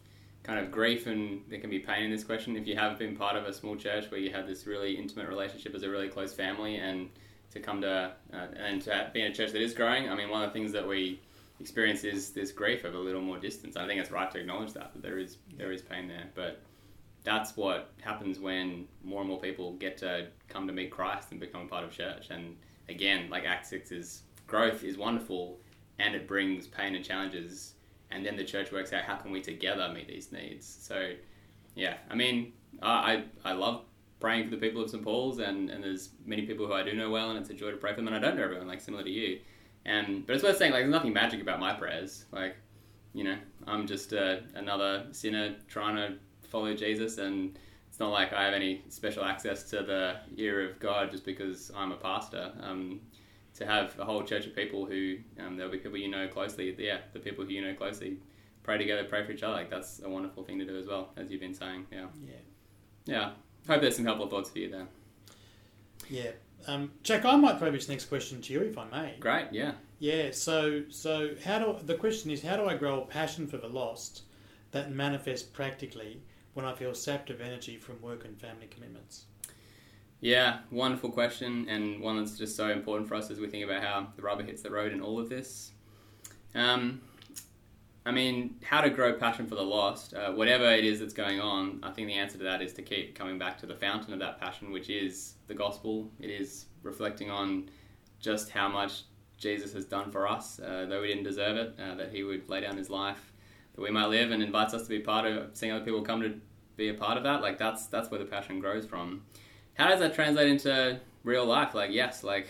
kind 0.42 0.58
of 0.58 0.72
grief 0.72 1.06
and 1.06 1.44
there 1.48 1.60
can 1.60 1.70
be 1.70 1.78
pain 1.78 2.02
in 2.02 2.10
this 2.10 2.24
question. 2.24 2.56
If 2.56 2.66
you 2.66 2.74
have 2.74 2.98
been 2.98 3.14
part 3.16 3.36
of 3.36 3.44
a 3.44 3.52
small 3.52 3.76
church 3.76 4.10
where 4.10 4.18
you 4.18 4.32
have 4.32 4.48
this 4.48 4.66
really 4.66 4.96
intimate 4.96 5.28
relationship 5.28 5.72
as 5.76 5.84
a 5.84 5.88
really 5.90 6.08
close 6.08 6.32
family, 6.34 6.76
and 6.78 7.10
to 7.52 7.60
come 7.60 7.80
to 7.80 8.12
uh, 8.32 8.46
and 8.56 8.82
to 8.82 9.10
be 9.12 9.22
in 9.22 9.32
a 9.32 9.34
church 9.34 9.52
that 9.52 9.62
is 9.62 9.74
growing, 9.74 10.08
I 10.08 10.14
mean, 10.14 10.30
one 10.30 10.42
of 10.42 10.50
the 10.50 10.52
things 10.52 10.72
that 10.72 10.86
we 10.86 11.20
experience 11.60 12.04
is 12.04 12.30
this 12.30 12.52
grief 12.52 12.84
of 12.84 12.94
a 12.94 12.98
little 12.98 13.20
more 13.20 13.38
distance. 13.38 13.76
I 13.76 13.86
think 13.86 14.00
it's 14.00 14.10
right 14.10 14.30
to 14.30 14.38
acknowledge 14.38 14.72
that, 14.72 14.92
that 14.92 15.02
there 15.02 15.18
is 15.18 15.38
there 15.56 15.72
is 15.72 15.82
pain 15.82 16.08
there, 16.08 16.26
but 16.34 16.60
that's 17.22 17.56
what 17.56 17.92
happens 18.00 18.38
when 18.38 18.86
more 19.04 19.20
and 19.20 19.28
more 19.28 19.40
people 19.40 19.74
get 19.74 19.98
to 19.98 20.28
come 20.48 20.66
to 20.66 20.72
meet 20.72 20.90
Christ 20.90 21.32
and 21.32 21.40
become 21.40 21.68
part 21.68 21.84
of 21.84 21.92
church. 21.92 22.28
And 22.30 22.56
again, 22.88 23.28
like 23.30 23.44
Act 23.44 23.66
Six 23.66 23.92
is 23.92 24.22
growth 24.46 24.82
is 24.84 24.96
wonderful, 24.96 25.58
and 25.98 26.14
it 26.14 26.26
brings 26.26 26.66
pain 26.66 26.94
and 26.94 27.04
challenges. 27.04 27.74
And 28.10 28.26
then 28.26 28.36
the 28.36 28.44
church 28.44 28.72
works 28.72 28.92
out 28.92 29.04
how 29.04 29.16
can 29.16 29.30
we 29.30 29.40
together 29.40 29.88
meet 29.94 30.08
these 30.08 30.32
needs. 30.32 30.66
So, 30.66 31.12
yeah, 31.76 31.98
I 32.10 32.16
mean, 32.16 32.52
I, 32.82 33.22
I 33.44 33.52
love 33.52 33.84
praying 34.20 34.44
for 34.44 34.50
the 34.50 34.56
people 34.60 34.82
of 34.82 34.90
St 34.90 35.02
Paul's, 35.02 35.38
and, 35.38 35.70
and 35.70 35.82
there's 35.82 36.10
many 36.24 36.42
people 36.42 36.66
who 36.66 36.72
I 36.74 36.82
do 36.82 36.92
know 36.92 37.10
well, 37.10 37.30
and 37.30 37.38
it's 37.38 37.50
a 37.50 37.54
joy 37.54 37.70
to 37.70 37.76
pray 37.76 37.92
for 37.92 37.96
them. 37.96 38.06
And 38.08 38.16
I 38.16 38.20
don't 38.20 38.36
know 38.36 38.44
everyone, 38.44 38.68
like 38.68 38.80
similar 38.80 39.02
to 39.02 39.10
you. 39.10 39.40
And 39.86 40.26
but 40.26 40.36
it's 40.36 40.44
worth 40.44 40.58
saying, 40.58 40.72
like, 40.72 40.82
there's 40.82 40.92
nothing 40.92 41.12
magic 41.12 41.40
about 41.40 41.58
my 41.58 41.72
prayers. 41.72 42.26
Like, 42.32 42.56
you 43.14 43.24
know, 43.24 43.36
I'm 43.66 43.86
just 43.86 44.12
uh, 44.12 44.36
another 44.54 45.06
sinner 45.12 45.56
trying 45.68 45.96
to 45.96 46.18
follow 46.48 46.74
Jesus, 46.74 47.18
and 47.18 47.58
it's 47.88 47.98
not 47.98 48.10
like 48.10 48.32
I 48.32 48.44
have 48.44 48.54
any 48.54 48.82
special 48.88 49.24
access 49.24 49.64
to 49.70 49.82
the 49.82 50.16
ear 50.36 50.68
of 50.68 50.78
God 50.80 51.10
just 51.10 51.24
because 51.24 51.70
I'm 51.74 51.92
a 51.92 51.96
pastor. 51.96 52.52
Um, 52.60 53.00
to 53.54 53.66
have 53.66 53.98
a 53.98 54.04
whole 54.04 54.22
church 54.22 54.46
of 54.46 54.54
people 54.54 54.86
who 54.86 55.16
um, 55.38 55.56
there'll 55.56 55.72
be 55.72 55.78
people 55.78 55.98
you 55.98 56.08
know 56.08 56.28
closely, 56.28 56.74
yeah, 56.78 56.98
the 57.12 57.18
people 57.18 57.44
who 57.44 57.50
you 57.50 57.60
know 57.60 57.74
closely 57.74 58.18
pray 58.62 58.78
together, 58.78 59.04
pray 59.04 59.24
for 59.24 59.32
each 59.32 59.42
other. 59.42 59.54
Like 59.54 59.70
that's 59.70 60.00
a 60.04 60.08
wonderful 60.08 60.44
thing 60.44 60.58
to 60.60 60.64
do 60.64 60.78
as 60.78 60.86
well, 60.86 61.10
as 61.16 61.30
you've 61.30 61.40
been 61.40 61.54
saying. 61.54 61.86
Yeah, 61.90 62.06
Yeah. 62.24 62.32
yeah. 63.06 63.30
Hope 63.66 63.80
there's 63.80 63.96
some 63.96 64.04
helpful 64.04 64.28
thoughts 64.28 64.50
for 64.50 64.58
you 64.58 64.70
there. 64.70 64.86
Yeah. 66.08 66.30
Um, 66.66 66.92
Jack, 67.02 67.24
I 67.24 67.36
might 67.36 67.58
throw 67.58 67.70
this 67.70 67.88
next 67.88 68.06
question 68.06 68.42
to 68.42 68.52
you, 68.52 68.60
if 68.62 68.76
I 68.76 68.84
may. 68.90 69.14
Great, 69.20 69.46
yeah. 69.52 69.72
Yeah. 69.98 70.30
So, 70.32 70.84
so 70.88 71.30
how 71.44 71.58
do 71.58 71.76
the 71.84 71.94
question 71.94 72.30
is 72.30 72.42
how 72.42 72.56
do 72.56 72.66
I 72.66 72.76
grow 72.76 73.02
a 73.02 73.06
passion 73.06 73.46
for 73.46 73.56
the 73.56 73.68
lost 73.68 74.22
that 74.72 74.90
manifests 74.90 75.46
practically 75.46 76.20
when 76.54 76.66
I 76.66 76.74
feel 76.74 76.94
sapped 76.94 77.30
of 77.30 77.40
energy 77.40 77.76
from 77.76 78.00
work 78.02 78.24
and 78.24 78.38
family 78.38 78.66
commitments? 78.66 79.24
Yeah, 80.20 80.58
wonderful 80.70 81.10
question, 81.10 81.66
and 81.68 82.00
one 82.00 82.18
that's 82.18 82.36
just 82.36 82.54
so 82.54 82.68
important 82.68 83.08
for 83.08 83.14
us 83.14 83.30
as 83.30 83.40
we 83.40 83.46
think 83.46 83.64
about 83.64 83.82
how 83.82 84.08
the 84.16 84.22
rubber 84.22 84.42
hits 84.42 84.60
the 84.60 84.70
road 84.70 84.92
in 84.92 85.00
all 85.00 85.18
of 85.18 85.30
this. 85.30 85.70
Um, 86.54 87.00
I 88.06 88.12
mean, 88.12 88.56
how 88.62 88.80
to 88.80 88.90
grow 88.90 89.12
passion 89.12 89.46
for 89.46 89.54
the 89.56 89.62
lost, 89.62 90.14
uh, 90.14 90.32
whatever 90.32 90.64
it 90.70 90.84
is 90.84 91.00
that's 91.00 91.12
going 91.12 91.40
on, 91.40 91.80
I 91.82 91.90
think 91.90 92.08
the 92.08 92.14
answer 92.14 92.38
to 92.38 92.44
that 92.44 92.62
is 92.62 92.72
to 92.74 92.82
keep 92.82 93.14
coming 93.14 93.38
back 93.38 93.58
to 93.58 93.66
the 93.66 93.74
fountain 93.74 94.12
of 94.12 94.18
that 94.20 94.40
passion, 94.40 94.72
which 94.72 94.88
is 94.88 95.34
the 95.48 95.54
gospel. 95.54 96.10
It 96.18 96.30
is 96.30 96.66
reflecting 96.82 97.30
on 97.30 97.68
just 98.18 98.50
how 98.50 98.68
much 98.68 99.02
Jesus 99.36 99.72
has 99.74 99.84
done 99.84 100.10
for 100.10 100.26
us, 100.26 100.60
uh, 100.60 100.86
though 100.88 101.02
we 101.02 101.08
didn't 101.08 101.24
deserve 101.24 101.56
it, 101.56 101.76
uh, 101.78 101.94
that 101.96 102.10
he 102.10 102.22
would 102.22 102.48
lay 102.48 102.62
down 102.62 102.76
his 102.76 102.88
life 102.88 103.32
that 103.74 103.82
we 103.82 103.90
might 103.90 104.06
live 104.06 104.30
and 104.30 104.42
invites 104.42 104.74
us 104.74 104.82
to 104.82 104.88
be 104.88 104.98
part 104.98 105.26
of 105.26 105.50
seeing 105.54 105.72
other 105.72 105.84
people 105.84 106.02
come 106.02 106.20
to 106.22 106.40
be 106.76 106.88
a 106.88 106.94
part 106.94 107.16
of 107.16 107.22
that. 107.24 107.42
Like, 107.42 107.58
that's, 107.58 107.86
that's 107.86 108.10
where 108.10 108.18
the 108.18 108.26
passion 108.26 108.60
grows 108.60 108.86
from 108.86 109.22
how 109.80 109.88
does 109.88 110.00
that 110.00 110.14
translate 110.14 110.48
into 110.48 111.00
real 111.24 111.46
life? 111.46 111.74
Like, 111.74 111.90
yes, 111.90 112.22
like 112.22 112.48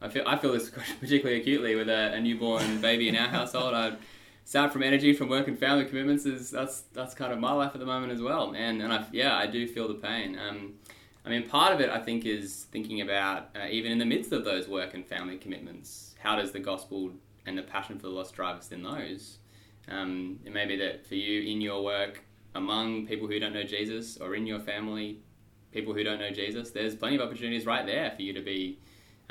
I 0.00 0.08
feel 0.08 0.24
I 0.26 0.36
feel 0.36 0.52
this 0.52 0.70
particularly 1.00 1.40
acutely 1.40 1.76
with 1.76 1.88
a, 1.88 2.12
a 2.12 2.20
newborn 2.20 2.80
baby 2.80 3.08
in 3.08 3.16
our 3.16 3.28
household. 3.28 3.74
I 3.74 3.92
sat 4.44 4.72
from 4.72 4.82
energy 4.82 5.12
from 5.12 5.28
work 5.28 5.48
and 5.48 5.58
family 5.58 5.84
commitments 5.84 6.26
is 6.26 6.50
that's 6.50 6.82
that's 6.92 7.14
kind 7.14 7.32
of 7.32 7.38
my 7.38 7.52
life 7.52 7.72
at 7.74 7.80
the 7.80 7.86
moment 7.86 8.12
as 8.12 8.20
well. 8.20 8.54
And 8.56 8.82
and 8.82 8.92
I 8.92 9.06
yeah 9.12 9.36
I 9.36 9.46
do 9.46 9.66
feel 9.66 9.88
the 9.88 9.94
pain. 9.94 10.38
Um, 10.38 10.74
I 11.24 11.28
mean, 11.28 11.48
part 11.48 11.72
of 11.72 11.80
it 11.80 11.88
I 11.88 12.00
think 12.00 12.26
is 12.26 12.66
thinking 12.72 13.00
about 13.00 13.50
uh, 13.54 13.66
even 13.70 13.92
in 13.92 13.98
the 13.98 14.04
midst 14.04 14.32
of 14.32 14.44
those 14.44 14.66
work 14.68 14.94
and 14.94 15.06
family 15.06 15.36
commitments, 15.36 16.14
how 16.18 16.36
does 16.36 16.50
the 16.50 16.58
gospel 16.58 17.12
and 17.46 17.56
the 17.56 17.62
passion 17.62 17.96
for 17.96 18.02
the 18.02 18.12
lost 18.12 18.34
drive 18.34 18.56
us 18.56 18.72
in 18.72 18.82
those. 18.82 19.38
Um, 19.88 20.38
it 20.44 20.52
may 20.52 20.66
be 20.66 20.76
that 20.76 21.06
for 21.06 21.14
you 21.14 21.50
in 21.50 21.60
your 21.60 21.82
work 21.82 22.22
among 22.54 23.06
people 23.06 23.26
who 23.26 23.38
don't 23.38 23.52
know 23.52 23.64
Jesus 23.64 24.16
or 24.16 24.34
in 24.34 24.46
your 24.46 24.60
family, 24.60 25.20
people 25.72 25.92
who 25.92 26.04
don't 26.04 26.20
know 26.20 26.30
Jesus, 26.30 26.70
there's 26.70 26.94
plenty 26.94 27.16
of 27.16 27.22
opportunities 27.22 27.66
right 27.66 27.84
there 27.84 28.12
for 28.14 28.22
you 28.22 28.32
to 28.32 28.42
be 28.42 28.78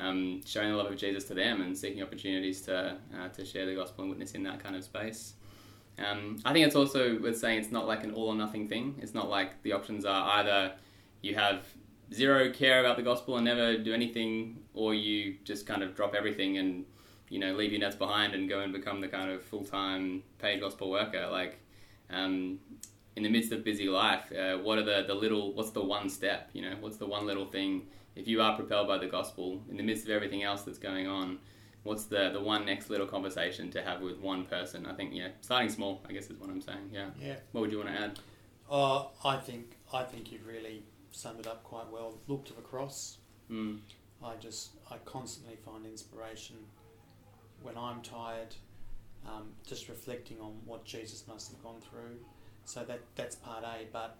um, 0.01 0.41
showing 0.46 0.72
the 0.72 0.75
love 0.75 0.91
of 0.91 0.98
Jesus 0.98 1.25
to 1.25 1.34
them 1.34 1.62
and 1.62 1.77
seeking 1.77 2.01
opportunities 2.01 2.62
to, 2.62 2.98
uh, 3.17 3.27
to 3.29 3.46
share 3.46 3.65
the 3.65 3.75
gospel 3.75 4.03
and 4.03 4.10
witness 4.10 4.31
in 4.31 4.43
that 4.43 4.62
kind 4.62 4.75
of 4.75 4.84
space. 4.84 5.34
Um, 6.00 6.39
I 6.43 6.53
think 6.53 6.65
it's 6.65 6.75
also 6.75 7.20
worth 7.20 7.38
saying 7.38 7.60
it's 7.60 7.72
not 7.72 7.88
like 7.88 8.03
an 8.03 8.13
all 8.13 8.29
or 8.29 8.36
nothing 8.36 8.67
thing. 8.67 8.96
It's 9.01 9.13
not 9.13 9.29
like 9.29 9.62
the 9.63 9.74
options 9.74 10.05
are 10.05 10.39
either 10.39 10.74
you 11.22 11.36
have 11.36 11.65
zero 12.13 12.51
care 12.51 12.79
about 12.79 12.98
the 12.98 13.03
gospel 13.03 13.36
and 13.38 13.46
never 13.46 13.77
do 13.77 13.93
anything, 13.93 14.58
or 14.74 14.93
you 14.93 15.36
just 15.43 15.67
kind 15.67 15.84
of 15.84 15.96
drop 15.96 16.15
everything 16.15 16.58
and 16.58 16.86
you 17.29 17.39
know 17.39 17.53
leave 17.53 17.72
your 17.72 17.79
nets 17.79 17.96
behind 17.96 18.34
and 18.34 18.50
go 18.50 18.62
and 18.62 18.74
become 18.74 19.01
the 19.01 19.08
kind 19.08 19.29
of 19.29 19.43
full 19.43 19.63
time 19.63 20.24
paid 20.39 20.62
gospel 20.62 20.89
worker. 20.89 21.27
Like 21.31 21.60
um, 22.10 22.60
in 23.15 23.24
the 23.24 23.29
midst 23.29 23.51
of 23.51 23.63
busy 23.63 23.88
life, 23.88 24.31
uh, 24.31 24.58
what 24.58 24.79
are 24.79 24.84
the 24.84 25.03
the 25.05 25.13
little? 25.13 25.53
What's 25.53 25.72
the 25.72 25.84
one 25.84 26.10
step? 26.10 26.50
You 26.53 26.63
know, 26.63 26.75
what's 26.79 26.98
the 26.98 27.08
one 27.08 27.25
little 27.27 27.46
thing? 27.46 27.88
If 28.15 28.27
you 28.27 28.41
are 28.41 28.55
propelled 28.55 28.87
by 28.87 28.97
the 28.97 29.07
gospel 29.07 29.61
in 29.69 29.77
the 29.77 29.83
midst 29.83 30.05
of 30.05 30.11
everything 30.11 30.43
else 30.43 30.63
that's 30.63 30.77
going 30.77 31.07
on, 31.07 31.39
what's 31.83 32.05
the 32.05 32.29
the 32.31 32.41
one 32.41 32.65
next 32.65 32.89
little 32.89 33.07
conversation 33.07 33.71
to 33.71 33.81
have 33.81 34.01
with 34.01 34.19
one 34.19 34.45
person? 34.45 34.85
I 34.85 34.93
think 34.93 35.13
yeah, 35.13 35.29
starting 35.41 35.69
small, 35.69 36.01
I 36.07 36.13
guess 36.13 36.29
is 36.29 36.37
what 36.37 36.49
I'm 36.49 36.61
saying. 36.61 36.89
Yeah. 36.91 37.07
Yeah. 37.19 37.35
What 37.51 37.61
would 37.61 37.71
you 37.71 37.77
want 37.77 37.89
to 37.89 37.95
add? 37.95 38.19
Uh, 38.69 39.05
I 39.25 39.37
think 39.37 39.77
I 39.93 40.03
think 40.03 40.31
you've 40.31 40.47
really 40.47 40.83
summed 41.11 41.39
it 41.39 41.47
up 41.47 41.63
quite 41.63 41.89
well. 41.91 42.17
Look 42.27 42.45
to 42.45 42.53
the 42.53 42.61
cross. 42.61 43.17
Mm. 43.49 43.79
I 44.23 44.35
just 44.35 44.71
I 44.89 44.97
constantly 45.05 45.57
find 45.65 45.85
inspiration 45.85 46.57
when 47.63 47.77
I'm 47.77 48.01
tired, 48.01 48.55
um, 49.27 49.49
just 49.67 49.89
reflecting 49.89 50.39
on 50.39 50.53
what 50.65 50.85
Jesus 50.85 51.25
must 51.27 51.51
have 51.51 51.63
gone 51.63 51.81
through. 51.81 52.17
So 52.65 52.83
that 52.83 53.01
that's 53.15 53.35
part 53.35 53.63
A, 53.63 53.87
but 53.91 54.17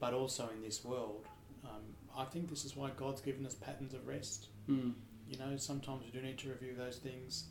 but 0.00 0.14
also 0.14 0.48
in 0.54 0.62
this 0.62 0.84
world, 0.84 1.26
um, 1.64 1.82
I 2.16 2.24
think 2.24 2.48
this 2.50 2.64
is 2.64 2.76
why 2.76 2.90
God's 2.96 3.20
given 3.20 3.46
us 3.46 3.54
patterns 3.54 3.94
of 3.94 4.06
rest. 4.06 4.48
Mm. 4.68 4.92
You 5.28 5.38
know, 5.38 5.56
sometimes 5.56 6.04
we 6.04 6.10
do 6.10 6.24
need 6.24 6.38
to 6.38 6.48
review 6.50 6.74
those 6.76 6.96
things. 6.98 7.46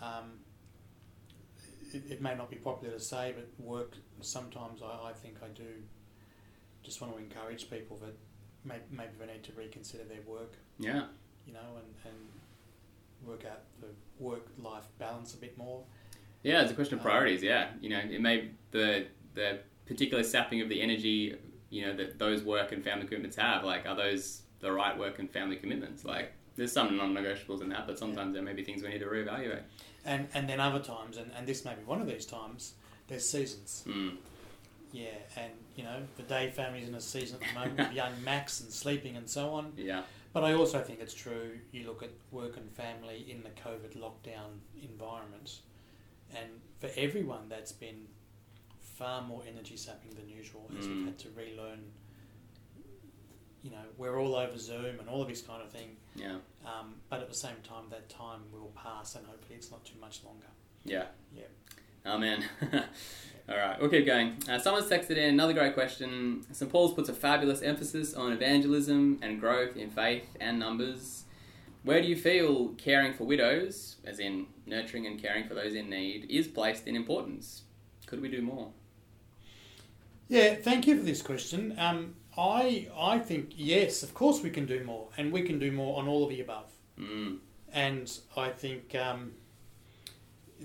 Um, 0.00 0.40
it, 1.92 2.02
it 2.10 2.22
may 2.22 2.34
not 2.34 2.50
be 2.50 2.56
popular 2.56 2.94
to 2.94 3.00
say, 3.00 3.34
but 3.36 3.48
work, 3.64 3.94
sometimes 4.20 4.80
I, 4.82 5.08
I 5.10 5.12
think 5.12 5.36
I 5.42 5.48
do 5.48 5.66
just 6.82 7.00
want 7.00 7.12
to 7.14 7.18
encourage 7.18 7.68
people 7.70 7.98
that 7.98 8.14
may, 8.64 8.76
maybe 8.90 9.10
they 9.18 9.26
need 9.26 9.42
to 9.44 9.52
reconsider 9.52 10.04
their 10.04 10.22
work, 10.26 10.54
Yeah. 10.78 11.04
you 11.46 11.52
know, 11.52 11.60
and, 11.76 11.94
and 12.06 13.28
work 13.28 13.44
out 13.44 13.60
the 13.80 13.88
work 14.18 14.46
life 14.58 14.84
balance 14.98 15.34
a 15.34 15.36
bit 15.36 15.58
more. 15.58 15.82
Yeah, 16.42 16.62
it's 16.62 16.72
a 16.72 16.74
question 16.74 16.94
of 16.94 17.00
Um, 17.00 17.10
priorities. 17.10 17.42
Yeah, 17.42 17.68
you 17.82 17.90
know, 17.90 17.98
it 17.98 18.20
may 18.20 18.48
the 18.70 19.06
the 19.34 19.58
particular 19.84 20.22
sapping 20.24 20.62
of 20.62 20.70
the 20.70 20.80
energy, 20.80 21.36
you 21.70 21.86
know, 21.86 21.96
that 21.96 22.18
those 22.18 22.42
work 22.42 22.72
and 22.72 22.84
family 22.84 23.06
commitments 23.06 23.36
have. 23.36 23.64
Like, 23.64 23.86
are 23.86 23.96
those 23.96 24.42
the 24.60 24.70
right 24.70 24.98
work 24.98 25.18
and 25.18 25.30
family 25.30 25.56
commitments? 25.56 26.04
Like, 26.04 26.32
there's 26.56 26.72
some 26.72 26.96
non-negotiables 26.96 27.62
in 27.62 27.70
that, 27.70 27.86
but 27.86 27.98
sometimes 27.98 28.34
there 28.34 28.42
may 28.42 28.52
be 28.52 28.62
things 28.62 28.82
we 28.82 28.90
need 28.90 28.98
to 28.98 29.06
reevaluate. 29.06 29.62
And, 30.04 30.28
and 30.34 30.48
then 30.48 30.60
other 30.60 30.80
times, 30.80 31.16
and, 31.16 31.30
and 31.36 31.46
this 31.46 31.64
may 31.64 31.74
be 31.74 31.84
one 31.84 32.00
of 32.00 32.06
these 32.06 32.26
times, 32.26 32.74
there's 33.08 33.26
seasons. 33.26 33.84
Mm. 33.86 34.16
Yeah, 34.92 35.08
and 35.36 35.52
you 35.76 35.84
know, 35.84 36.02
the 36.16 36.24
day 36.24 36.50
family's 36.50 36.88
in 36.88 36.94
a 36.94 37.00
season 37.00 37.38
at 37.40 37.48
the 37.48 37.58
moment 37.58 37.78
with 37.78 37.92
young 37.96 38.12
Max 38.24 38.60
and 38.60 38.70
sleeping 38.70 39.16
and 39.16 39.28
so 39.28 39.50
on. 39.54 39.72
Yeah. 39.76 40.02
But 40.32 40.44
I 40.44 40.54
also 40.54 40.80
think 40.80 41.00
it's 41.00 41.14
true. 41.14 41.58
You 41.72 41.86
look 41.86 42.02
at 42.02 42.10
work 42.30 42.56
and 42.56 42.70
family 42.72 43.26
in 43.28 43.42
the 43.42 43.50
COVID 43.50 43.96
lockdown 43.96 44.58
environment, 44.82 45.60
and 46.36 46.48
for 46.80 46.90
everyone, 46.96 47.48
that's 47.48 47.72
been 47.72 48.06
far 49.00 49.22
more 49.22 49.42
energy 49.50 49.76
sapping 49.76 50.10
than 50.14 50.28
usual 50.28 50.70
as 50.78 50.86
we've 50.86 50.98
Mm. 50.98 51.04
had 51.06 51.18
to 51.20 51.30
relearn. 51.30 51.80
You 53.62 53.70
know, 53.70 53.84
we're 53.98 54.18
all 54.20 54.34
over 54.36 54.56
Zoom 54.58 55.00
and 55.00 55.08
all 55.08 55.22
of 55.22 55.28
this 55.28 55.42
kind 55.42 55.62
of 55.62 55.70
thing. 55.70 55.96
Yeah. 56.14 56.36
Um, 56.66 56.94
but 57.08 57.20
at 57.20 57.28
the 57.28 57.34
same 57.34 57.56
time, 57.62 57.84
that 57.90 58.08
time 58.08 58.40
will 58.52 58.72
pass, 58.74 59.14
and 59.16 59.26
hopefully, 59.26 59.56
it's 59.56 59.70
not 59.70 59.84
too 59.84 59.98
much 60.00 60.22
longer. 60.24 60.46
Yeah. 60.84 61.06
Yeah. 61.34 61.44
Oh 62.06 62.16
man. 62.18 62.44
All 63.48 63.56
right, 63.56 63.78
we'll 63.80 63.90
keep 63.90 64.06
going. 64.06 64.36
Uh, 64.48 64.58
someone's 64.58 64.88
texted 64.88 65.16
in 65.16 65.30
another 65.30 65.52
great 65.52 65.74
question. 65.74 66.46
St. 66.52 66.70
Paul's 66.70 66.94
puts 66.94 67.08
a 67.08 67.12
fabulous 67.12 67.62
emphasis 67.62 68.14
on 68.14 68.32
evangelism 68.32 69.18
and 69.22 69.40
growth 69.40 69.76
in 69.76 69.90
faith 69.90 70.36
and 70.40 70.58
numbers. 70.58 71.24
Where 71.82 72.00
do 72.00 72.06
you 72.06 72.14
feel 72.16 72.68
caring 72.78 73.12
for 73.12 73.24
widows, 73.24 73.96
as 74.04 74.20
in 74.20 74.46
nurturing 74.66 75.06
and 75.06 75.20
caring 75.20 75.48
for 75.48 75.54
those 75.54 75.74
in 75.74 75.90
need, 75.90 76.26
is 76.30 76.46
placed 76.46 76.86
in 76.86 76.94
importance? 76.94 77.62
Could 78.06 78.20
we 78.22 78.28
do 78.28 78.40
more? 78.40 78.72
Yeah, 80.30 80.54
thank 80.54 80.86
you 80.86 80.96
for 80.96 81.02
this 81.02 81.22
question. 81.22 81.74
Um, 81.76 82.14
I 82.38 82.86
I 82.96 83.18
think 83.18 83.50
yes, 83.56 84.04
of 84.04 84.14
course 84.14 84.42
we 84.42 84.50
can 84.50 84.64
do 84.64 84.84
more, 84.84 85.08
and 85.18 85.32
we 85.32 85.42
can 85.42 85.58
do 85.58 85.72
more 85.72 85.98
on 85.98 86.06
all 86.06 86.22
of 86.22 86.30
the 86.30 86.40
above. 86.40 86.70
Mm, 86.98 87.38
And 87.72 88.18
I 88.36 88.50
think 88.50 88.94
um, 88.94 89.32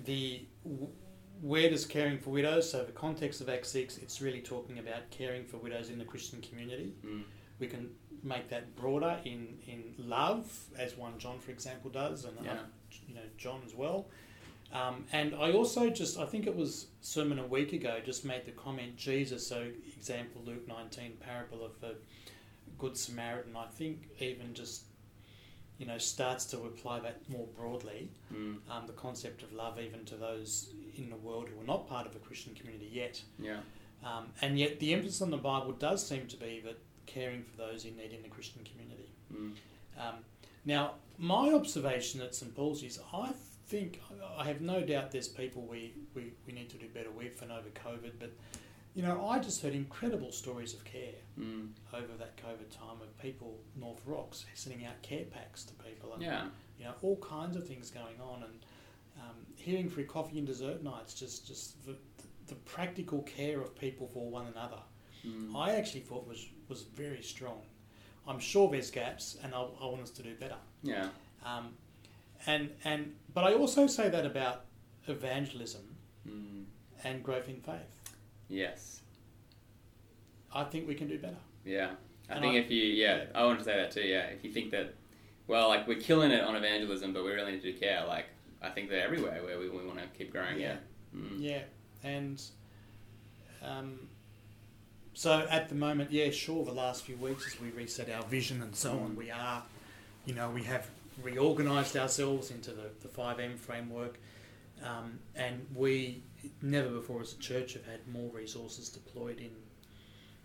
the 0.05 0.45
where 1.41 1.69
does 1.69 1.85
caring 1.85 2.19
for 2.19 2.29
widows? 2.29 2.69
So 2.69 2.83
the 2.83 2.91
context 2.91 3.41
of 3.41 3.49
Act 3.49 3.65
Six, 3.65 3.97
it's 3.97 4.21
really 4.21 4.41
talking 4.41 4.77
about 4.77 5.09
caring 5.09 5.43
for 5.43 5.57
widows 5.57 5.89
in 5.89 5.97
the 5.97 6.05
Christian 6.05 6.41
community. 6.41 6.93
mm, 7.03 7.23
We 7.59 7.65
can 7.67 7.89
make 8.21 8.47
that 8.49 8.75
broader 8.75 9.19
in 9.25 9.57
in 9.65 9.95
love, 9.97 10.45
as 10.77 10.95
one 10.95 11.17
John, 11.17 11.39
for 11.39 11.49
example, 11.51 11.89
does, 11.89 12.25
and 12.25 12.37
Yeah. 12.43 12.51
other, 12.51 12.65
you 13.07 13.15
know 13.15 13.27
John 13.35 13.61
as 13.65 13.73
well. 13.73 14.05
Um, 14.79 15.05
and 15.13 15.33
I 15.35 15.51
also 15.53 15.89
just, 15.89 16.19
I 16.19 16.25
think 16.25 16.47
it 16.47 16.55
was 16.55 16.87
sermon 17.01 17.39
a 17.39 17.47
week 17.47 17.71
ago, 17.73 17.93
just 18.05 18.25
made 18.25 18.43
the 18.45 18.51
comment 18.51 18.97
Jesus. 18.97 19.47
So 19.47 19.67
example 19.97 20.41
Luke 20.45 20.67
nineteen 20.67 21.13
parable 21.19 21.63
of 21.63 21.79
the 21.79 21.95
good 22.77 22.97
Samaritan. 22.97 23.55
I 23.55 23.67
think 23.67 23.95
even 24.19 24.53
just 24.53 24.83
you 25.77 25.85
know 25.85 25.97
starts 25.97 26.45
to 26.51 26.57
apply 26.71 26.99
that 27.01 27.17
more 27.29 27.47
broadly. 27.59 28.09
mm, 28.33 28.57
Um, 28.71 28.83
the 28.87 28.93
concept 28.93 29.43
of 29.43 29.53
love 29.53 29.79
even 29.79 30.03
to 30.05 30.15
those 30.15 30.69
in 30.97 31.09
the 31.09 31.15
world 31.27 31.47
who 31.49 31.61
are 31.61 31.65
not 31.73 31.87
part 31.87 32.05
of 32.07 32.13
the 32.13 32.19
Christian 32.19 32.53
community 32.55 32.89
yet. 32.91 33.21
yeah. 33.39 33.59
Um, 34.03 34.25
and 34.41 34.59
yet 34.59 34.79
the 34.79 34.93
emphasis 34.93 35.21
on 35.21 35.31
the 35.31 35.37
Bible 35.37 35.71
does 35.71 36.05
seem 36.05 36.27
to 36.27 36.37
be 36.37 36.61
that 36.65 36.77
caring 37.07 37.43
for 37.43 37.55
those 37.57 37.85
in 37.85 37.95
need 37.97 38.11
in 38.11 38.21
the 38.21 38.29
Christian 38.29 38.61
community. 38.69 39.09
Mm, 39.33 39.53
Um, 39.97 40.15
now, 40.65 40.95
my 41.17 41.53
observation 41.53 42.21
at 42.21 42.35
St 42.35 42.53
Paul's 42.55 42.83
is 42.83 42.99
I 43.13 43.31
think, 43.67 44.01
I 44.37 44.45
have 44.45 44.61
no 44.61 44.81
doubt 44.81 45.11
there's 45.11 45.27
people 45.27 45.63
we, 45.63 45.93
we, 46.13 46.33
we 46.45 46.53
need 46.53 46.69
to 46.69 46.77
do 46.77 46.87
better 46.87 47.11
with 47.11 47.41
and 47.41 47.51
over 47.51 47.69
COVID, 47.69 48.13
but, 48.19 48.31
you 48.93 49.03
know, 49.03 49.27
I 49.27 49.39
just 49.39 49.61
heard 49.61 49.73
incredible 49.73 50.31
stories 50.31 50.73
of 50.73 50.83
care 50.83 51.15
mm, 51.39 51.69
over 51.93 52.13
that 52.19 52.37
COVID 52.37 52.69
time 52.69 53.01
of 53.01 53.17
people, 53.19 53.59
North 53.75 54.01
Rocks, 54.05 54.45
sending 54.53 54.85
out 54.85 55.01
care 55.01 55.25
packs 55.25 55.63
to 55.63 55.73
people 55.73 56.13
and, 56.13 56.23
yeah. 56.23 56.45
you 56.77 56.85
know, 56.85 56.93
all 57.01 57.17
kinds 57.17 57.57
of 57.57 57.67
things 57.67 57.89
going 57.89 58.19
on 58.21 58.43
and 58.43 58.65
um, 59.19 59.35
hearing 59.55 59.89
free 59.89 60.03
coffee 60.03 60.37
and 60.37 60.47
dessert 60.47 60.83
nights, 60.83 61.13
just, 61.13 61.47
just 61.47 61.85
the, 61.85 61.95
the 62.47 62.55
practical 62.55 63.23
care 63.23 63.59
of 63.61 63.77
people 63.77 64.07
for 64.07 64.29
one 64.29 64.45
another. 64.47 64.79
Mm, 65.25 65.55
I 65.55 65.75
actually 65.75 66.01
thought 66.01 66.27
was 66.27 66.47
was 66.69 66.83
very 66.83 67.21
strong. 67.21 67.61
I'm 68.27 68.39
sure 68.39 68.69
there's 68.69 68.91
gaps, 68.91 69.37
and 69.43 69.53
I, 69.53 69.61
I 69.61 69.85
want 69.85 70.01
us 70.01 70.09
to 70.11 70.23
do 70.23 70.35
better. 70.35 70.57
yeah. 70.83 71.09
Um, 71.45 71.73
and 72.47 72.69
and 72.83 73.15
but 73.33 73.43
I 73.43 73.53
also 73.53 73.87
say 73.87 74.09
that 74.09 74.25
about 74.25 74.65
evangelism 75.07 75.81
Mm, 76.27 76.63
and 77.03 77.23
growth 77.23 77.47
in 77.49 77.61
faith. 77.61 77.93
yes. 78.49 79.01
I 80.53 80.63
think 80.63 80.87
we 80.87 80.95
can 80.95 81.07
do 81.07 81.19
better. 81.19 81.37
Yeah. 81.65 81.91
I 82.29 82.33
And 82.33 82.41
think 82.41 82.55
I- 82.55 82.59
if 82.59 82.71
you, 82.71 82.81
yeah, 82.83 83.25
I 83.35 83.43
want 83.45 83.59
to 83.59 83.65
say 83.65 83.75
that 83.75 83.91
too, 83.91 84.01
yeah. 84.01 84.27
If 84.27 84.43
you 84.43 84.51
think 84.51 84.71
that, 84.71 84.95
well, 85.47 85.67
like 85.67 85.85
we're 85.87 85.99
killing 85.99 86.31
it 86.31 86.41
on 86.43 86.55
evangelism, 86.55 87.13
but 87.13 87.23
we 87.25 87.31
really 87.31 87.51
need 87.51 87.61
to 87.63 87.73
care, 87.73 88.05
like, 88.07 88.25
I 88.61 88.69
think 88.69 88.89
they're 88.89 89.03
everywhere 89.05 89.43
where 89.43 89.59
we, 89.59 89.69
we 89.69 89.85
want 89.85 89.99
to 89.99 90.07
keep 90.17 90.31
growing, 90.31 90.59
yeah. 90.59 90.77
Mm. 91.15 91.35
Yeah, 91.39 91.61
and 92.03 92.41
um, 93.61 93.99
so 95.13 95.45
at 95.49 95.69
the 95.69 95.75
moment, 95.75 96.11
yeah, 96.11 96.29
sure. 96.31 96.65
The 96.65 96.71
last 96.71 97.03
few 97.03 97.17
weeks, 97.17 97.45
as 97.53 97.59
we 97.61 97.69
reset 97.69 98.09
our 98.09 98.23
vision 98.23 98.61
and 98.63 98.75
so 98.75 98.91
on, 98.93 99.11
Mm. 99.11 99.15
we 99.15 99.29
are, 99.31 99.61
you 100.25 100.33
know, 100.33 100.49
we 100.49 100.63
have 100.63 100.89
reorganised 101.21 101.95
ourselves 101.97 102.51
into 102.51 102.71
the 102.71 102.89
the 103.01 103.07
five 103.07 103.39
M 103.39 103.57
framework, 103.57 104.19
um, 104.83 105.19
and 105.35 105.65
we 105.73 106.23
never 106.61 106.89
before 106.89 107.21
as 107.21 107.33
a 107.33 107.37
church 107.37 107.73
have 107.73 107.85
had 107.85 108.07
more 108.07 108.29
resources 108.31 108.89
deployed 108.89 109.39
in 109.39 109.51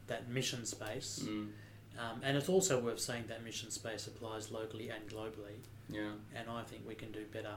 that 0.07 0.29
mission 0.29 0.65
space. 0.65 1.21
Mm. 1.25 1.49
Um, 1.99 2.21
and 2.23 2.37
it's 2.37 2.49
also 2.49 2.81
worth 2.81 3.01
saying 3.01 3.25
that 3.29 3.45
mission 3.45 3.71
space 3.71 4.07
applies 4.07 4.51
locally 4.51 4.89
and 4.89 5.07
globally, 5.09 5.59
Yeah. 5.89 6.13
and 6.35 6.49
I 6.49 6.63
think 6.63 6.87
we 6.87 6.95
can 6.95 7.13
do 7.13 7.25
better 7.27 7.55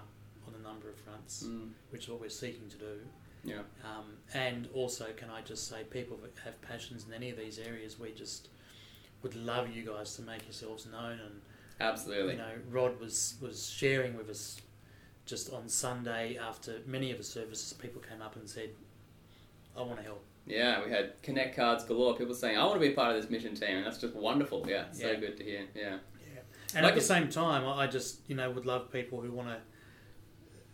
on 0.48 0.56
a 0.56 0.60
number 0.60 0.90
of 0.90 0.98
fronts, 0.98 1.44
Mm. 1.44 1.72
which 1.92 2.04
is 2.04 2.10
what 2.10 2.20
we're 2.20 2.30
seeking 2.30 2.68
to 2.70 2.78
do. 2.78 3.00
Yeah. 3.46 3.62
Um, 3.84 4.18
and 4.34 4.68
also, 4.74 5.14
can 5.14 5.30
I 5.30 5.42
just 5.42 5.68
say, 5.68 5.84
people 5.84 6.18
that 6.18 6.38
have 6.44 6.60
passions 6.62 7.06
in 7.06 7.14
any 7.14 7.30
of 7.30 7.38
these 7.38 7.60
areas, 7.60 8.00
we 8.00 8.12
just 8.12 8.50
would 9.22 9.36
love 9.36 9.70
you 9.74 9.84
guys 9.84 10.16
to 10.16 10.22
make 10.22 10.44
yourselves 10.44 10.86
known. 10.86 11.20
And 11.20 11.42
Absolutely. 11.80 12.34
you 12.34 12.38
know, 12.40 12.52
Rod 12.70 13.00
was 13.00 13.36
was 13.42 13.70
sharing 13.70 14.16
with 14.18 14.30
us 14.30 14.58
just 15.26 15.52
on 15.54 15.68
Sunday 15.70 16.38
after 16.38 16.80
many 16.86 17.12
of 17.12 17.18
the 17.18 17.24
services, 17.24 17.74
people 17.74 18.02
came 18.02 18.22
up 18.22 18.36
and 18.36 18.50
said, 18.50 18.70
"I 19.78 19.82
want 19.82 19.98
to 19.98 20.04
help." 20.04 20.24
Yeah, 20.46 20.84
we 20.84 20.92
had 20.92 21.22
connect 21.22 21.56
cards 21.56 21.86
galore. 21.86 22.16
People 22.18 22.34
saying, 22.36 22.58
"I 22.58 22.64
want 22.66 22.76
to 22.76 22.80
be 22.80 22.92
a 22.92 22.96
part 22.96 23.16
of 23.16 23.22
this 23.22 23.32
mission 23.32 23.56
team," 23.56 23.78
and 23.78 23.86
that's 23.86 23.98
just 24.00 24.14
wonderful. 24.16 24.66
Yeah, 24.68 24.92
so 24.92 25.08
Yeah. 25.12 25.16
good 25.20 25.38
to 25.38 25.44
hear. 25.44 25.66
Yeah, 25.74 26.00
Yeah. 26.34 26.40
And 26.76 26.84
Like 26.84 26.94
at 26.94 26.96
the 26.96 27.02
same 27.02 27.30
time, 27.30 27.64
I 27.66 27.84
I 27.84 27.88
just 27.88 28.20
you 28.30 28.36
know 28.36 28.52
would 28.52 28.66
love 28.66 28.92
people 28.92 29.22
who 29.22 29.32
want 29.32 29.48
to, 29.50 29.62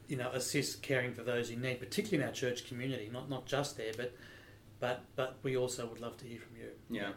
you 0.08 0.18
know, 0.18 0.30
assist 0.32 0.82
caring 0.82 1.14
for 1.14 1.24
those 1.24 1.50
in 1.52 1.62
need, 1.62 1.80
particularly 1.80 2.24
in 2.24 2.28
our 2.28 2.34
church 2.34 2.68
community. 2.68 3.10
Not 3.12 3.30
not 3.30 3.46
just 3.46 3.78
there, 3.78 3.94
but 3.96 4.14
but 4.80 5.04
but 5.16 5.38
we 5.44 5.56
also 5.56 5.86
would 5.88 6.00
love 6.02 6.18
to 6.18 6.26
hear 6.26 6.40
from 6.40 6.56
you. 6.58 6.72
yeah. 6.90 7.12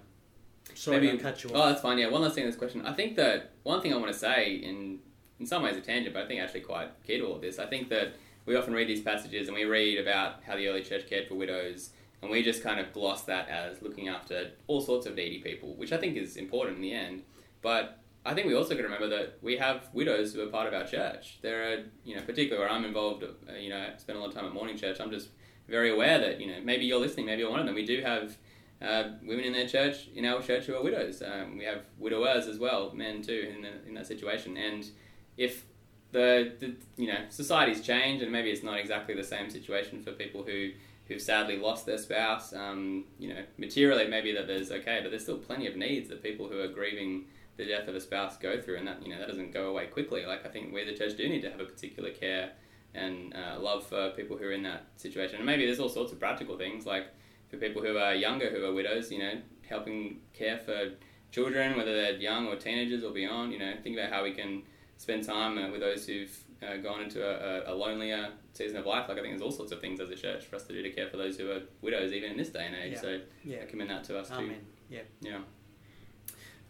Sorry, 0.74 1.00
Maybe- 1.00 1.18
I 1.18 1.22
cut 1.22 1.42
you 1.44 1.50
off. 1.50 1.56
Oh, 1.56 1.66
that's 1.68 1.82
fine. 1.82 1.98
Yeah, 1.98 2.08
one 2.08 2.22
last 2.22 2.34
thing 2.34 2.44
in 2.44 2.50
this 2.50 2.58
question. 2.58 2.84
I 2.86 2.92
think 2.92 3.16
that 3.16 3.50
one 3.62 3.80
thing 3.80 3.92
I 3.92 3.96
want 3.96 4.12
to 4.12 4.18
say, 4.18 4.54
in 4.54 5.00
in 5.40 5.46
some 5.46 5.62
ways 5.64 5.76
a 5.76 5.80
tangent, 5.80 6.14
but 6.14 6.22
I 6.22 6.26
think 6.28 6.40
actually 6.40 6.60
quite 6.60 6.88
key 7.04 7.18
to 7.18 7.24
all 7.26 7.34
of 7.34 7.40
this. 7.42 7.58
I 7.58 7.66
think 7.66 7.88
that 7.88 8.14
we 8.46 8.54
often 8.54 8.72
read 8.74 8.88
these 8.88 9.02
passages 9.02 9.48
and 9.48 9.56
we 9.56 9.64
read 9.64 9.98
about 9.98 10.42
how 10.44 10.54
the 10.56 10.68
early 10.68 10.82
church 10.82 11.08
cared 11.08 11.26
for 11.26 11.34
widows, 11.34 11.90
and 12.20 12.30
we 12.30 12.42
just 12.42 12.62
kind 12.62 12.78
of 12.78 12.92
gloss 12.92 13.24
that 13.24 13.48
as 13.48 13.82
looking 13.82 14.08
after 14.08 14.52
all 14.68 14.80
sorts 14.80 15.04
of 15.06 15.16
needy 15.16 15.40
people, 15.40 15.74
which 15.74 15.92
I 15.92 15.96
think 15.96 16.16
is 16.16 16.36
important 16.36 16.76
in 16.76 16.82
the 16.82 16.92
end. 16.92 17.22
But 17.60 17.98
I 18.24 18.34
think 18.34 18.46
we 18.46 18.54
also 18.54 18.70
got 18.74 18.82
to 18.82 18.84
remember 18.84 19.08
that 19.08 19.38
we 19.42 19.56
have 19.56 19.88
widows 19.92 20.32
who 20.32 20.42
are 20.42 20.46
part 20.46 20.68
of 20.68 20.74
our 20.74 20.86
church. 20.86 21.38
There 21.42 21.72
are, 21.72 21.84
you 22.04 22.14
know, 22.14 22.22
particularly 22.22 22.60
where 22.64 22.70
I'm 22.70 22.84
involved, 22.84 23.24
uh, 23.24 23.52
you 23.54 23.68
know, 23.70 23.78
I 23.78 23.98
spend 23.98 24.16
a 24.16 24.20
lot 24.20 24.28
of 24.28 24.34
time 24.36 24.44
at 24.44 24.52
morning 24.52 24.76
church. 24.76 25.00
I'm 25.00 25.10
just 25.10 25.28
very 25.68 25.90
aware 25.90 26.20
that, 26.20 26.40
you 26.40 26.46
know, 26.46 26.60
maybe 26.62 26.84
you're 26.84 27.00
listening, 27.00 27.26
maybe 27.26 27.40
you're 27.42 27.50
one 27.50 27.58
of 27.60 27.66
them. 27.66 27.74
We 27.74 27.84
do 27.84 28.00
have 28.02 28.36
uh, 28.82 29.10
women 29.22 29.44
in 29.44 29.52
their 29.52 29.68
church, 29.68 30.08
in 30.14 30.24
our 30.24 30.42
church, 30.42 30.64
who 30.66 30.74
are 30.74 30.82
widows. 30.82 31.22
Um, 31.22 31.58
we 31.58 31.64
have 31.64 31.82
widowers 31.98 32.46
as 32.46 32.58
well, 32.58 32.92
men 32.94 33.22
too, 33.22 33.52
in, 33.54 33.62
the, 33.62 33.88
in 33.88 33.94
that 33.94 34.06
situation. 34.06 34.56
And 34.56 34.88
if 35.36 35.64
the, 36.12 36.52
the 36.60 36.74
you 36.96 37.08
know 37.08 37.18
society's 37.30 37.80
changed, 37.80 38.22
and 38.22 38.30
maybe 38.30 38.50
it's 38.50 38.62
not 38.62 38.78
exactly 38.78 39.14
the 39.14 39.24
same 39.24 39.50
situation 39.50 40.02
for 40.02 40.12
people 40.12 40.44
who 40.44 40.70
who've 41.08 41.20
sadly 41.20 41.58
lost 41.58 41.86
their 41.86 41.98
spouse. 41.98 42.52
Um, 42.52 43.04
you 43.18 43.30
know, 43.30 43.42
materially 43.58 44.06
maybe 44.06 44.32
that 44.32 44.46
there's 44.46 44.70
okay, 44.70 45.00
but 45.02 45.10
there's 45.10 45.22
still 45.22 45.38
plenty 45.38 45.66
of 45.66 45.76
needs 45.76 46.08
that 46.10 46.22
people 46.22 46.48
who 46.48 46.60
are 46.60 46.68
grieving 46.68 47.24
the 47.56 47.64
death 47.66 47.88
of 47.88 47.94
a 47.94 48.00
spouse 48.00 48.36
go 48.36 48.60
through, 48.60 48.76
and 48.76 48.86
that 48.86 49.02
you 49.02 49.12
know 49.12 49.18
that 49.18 49.28
doesn't 49.28 49.52
go 49.52 49.70
away 49.70 49.86
quickly. 49.86 50.24
Like 50.26 50.46
I 50.46 50.48
think 50.48 50.72
we 50.72 50.84
the 50.84 50.94
church 50.94 51.16
do 51.16 51.28
need 51.28 51.42
to 51.42 51.50
have 51.50 51.60
a 51.60 51.64
particular 51.64 52.10
care 52.10 52.52
and 52.94 53.34
uh, 53.34 53.58
love 53.58 53.86
for 53.86 54.10
people 54.10 54.36
who 54.36 54.44
are 54.44 54.52
in 54.52 54.62
that 54.62 54.84
situation. 54.96 55.36
And 55.36 55.46
maybe 55.46 55.64
there's 55.64 55.80
all 55.80 55.88
sorts 55.88 56.12
of 56.12 56.20
practical 56.20 56.58
things 56.58 56.84
like 56.84 57.06
for 57.52 57.58
people 57.58 57.82
who 57.82 57.98
are 57.98 58.14
younger 58.14 58.48
who 58.50 58.64
are 58.64 58.72
widows, 58.72 59.12
you 59.12 59.18
know, 59.18 59.34
helping 59.68 60.20
care 60.32 60.58
for 60.58 60.92
children, 61.30 61.76
whether 61.76 61.94
they're 61.94 62.14
young 62.14 62.48
or 62.48 62.56
teenagers 62.56 63.04
or 63.04 63.12
beyond. 63.12 63.52
You 63.52 63.58
know, 63.58 63.74
think 63.82 63.96
about 63.96 64.10
how 64.10 64.24
we 64.24 64.32
can 64.32 64.62
spend 64.96 65.24
time 65.24 65.58
uh, 65.58 65.70
with 65.70 65.80
those 65.80 66.06
who've 66.06 66.36
uh, 66.66 66.78
gone 66.78 67.02
into 67.02 67.22
a, 67.22 67.72
a, 67.72 67.74
lonelier 67.74 68.30
season 68.54 68.78
of 68.78 68.86
life. 68.86 69.08
Like 69.08 69.18
I 69.18 69.20
think 69.20 69.32
there's 69.32 69.42
all 69.42 69.52
sorts 69.52 69.70
of 69.70 69.80
things 69.80 70.00
as 70.00 70.10
a 70.10 70.16
church 70.16 70.46
for 70.46 70.56
us 70.56 70.64
to 70.64 70.72
do 70.72 70.82
to 70.82 70.90
care 70.90 71.08
for 71.08 71.18
those 71.18 71.36
who 71.36 71.50
are 71.50 71.60
widows, 71.82 72.12
even 72.12 72.30
in 72.30 72.36
this 72.38 72.48
day 72.48 72.66
and 72.66 72.74
age. 72.74 72.94
Yeah. 72.94 73.00
So 73.00 73.20
Yeah. 73.44 73.58
I 73.62 73.66
commend 73.66 73.90
that 73.90 74.04
to 74.04 74.18
us 74.18 74.28
too. 74.28 74.34
Amen. 74.36 74.64
Yeah. 74.88 75.00
Yeah. 75.20 75.38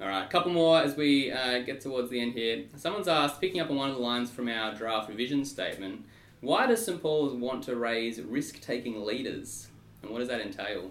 All 0.00 0.08
right, 0.08 0.24
a 0.24 0.28
couple 0.28 0.50
more 0.52 0.80
as 0.80 0.96
we 0.96 1.30
uh, 1.30 1.60
get 1.60 1.80
towards 1.80 2.10
the 2.10 2.20
end 2.20 2.32
here. 2.32 2.64
Someone's 2.76 3.06
asked, 3.06 3.40
picking 3.40 3.60
up 3.60 3.70
on 3.70 3.76
one 3.76 3.90
of 3.90 3.94
the 3.94 4.02
lines 4.02 4.30
from 4.30 4.48
our 4.48 4.74
draft 4.74 5.08
revision 5.08 5.44
statement, 5.44 6.06
why 6.40 6.66
does 6.66 6.84
St. 6.84 7.00
Paul's 7.00 7.34
want 7.34 7.62
to 7.64 7.76
raise 7.76 8.20
risk 8.20 8.60
taking 8.60 9.04
leaders? 9.04 9.68
And 10.02 10.10
what 10.10 10.18
does 10.18 10.28
that 10.28 10.40
entail? 10.40 10.90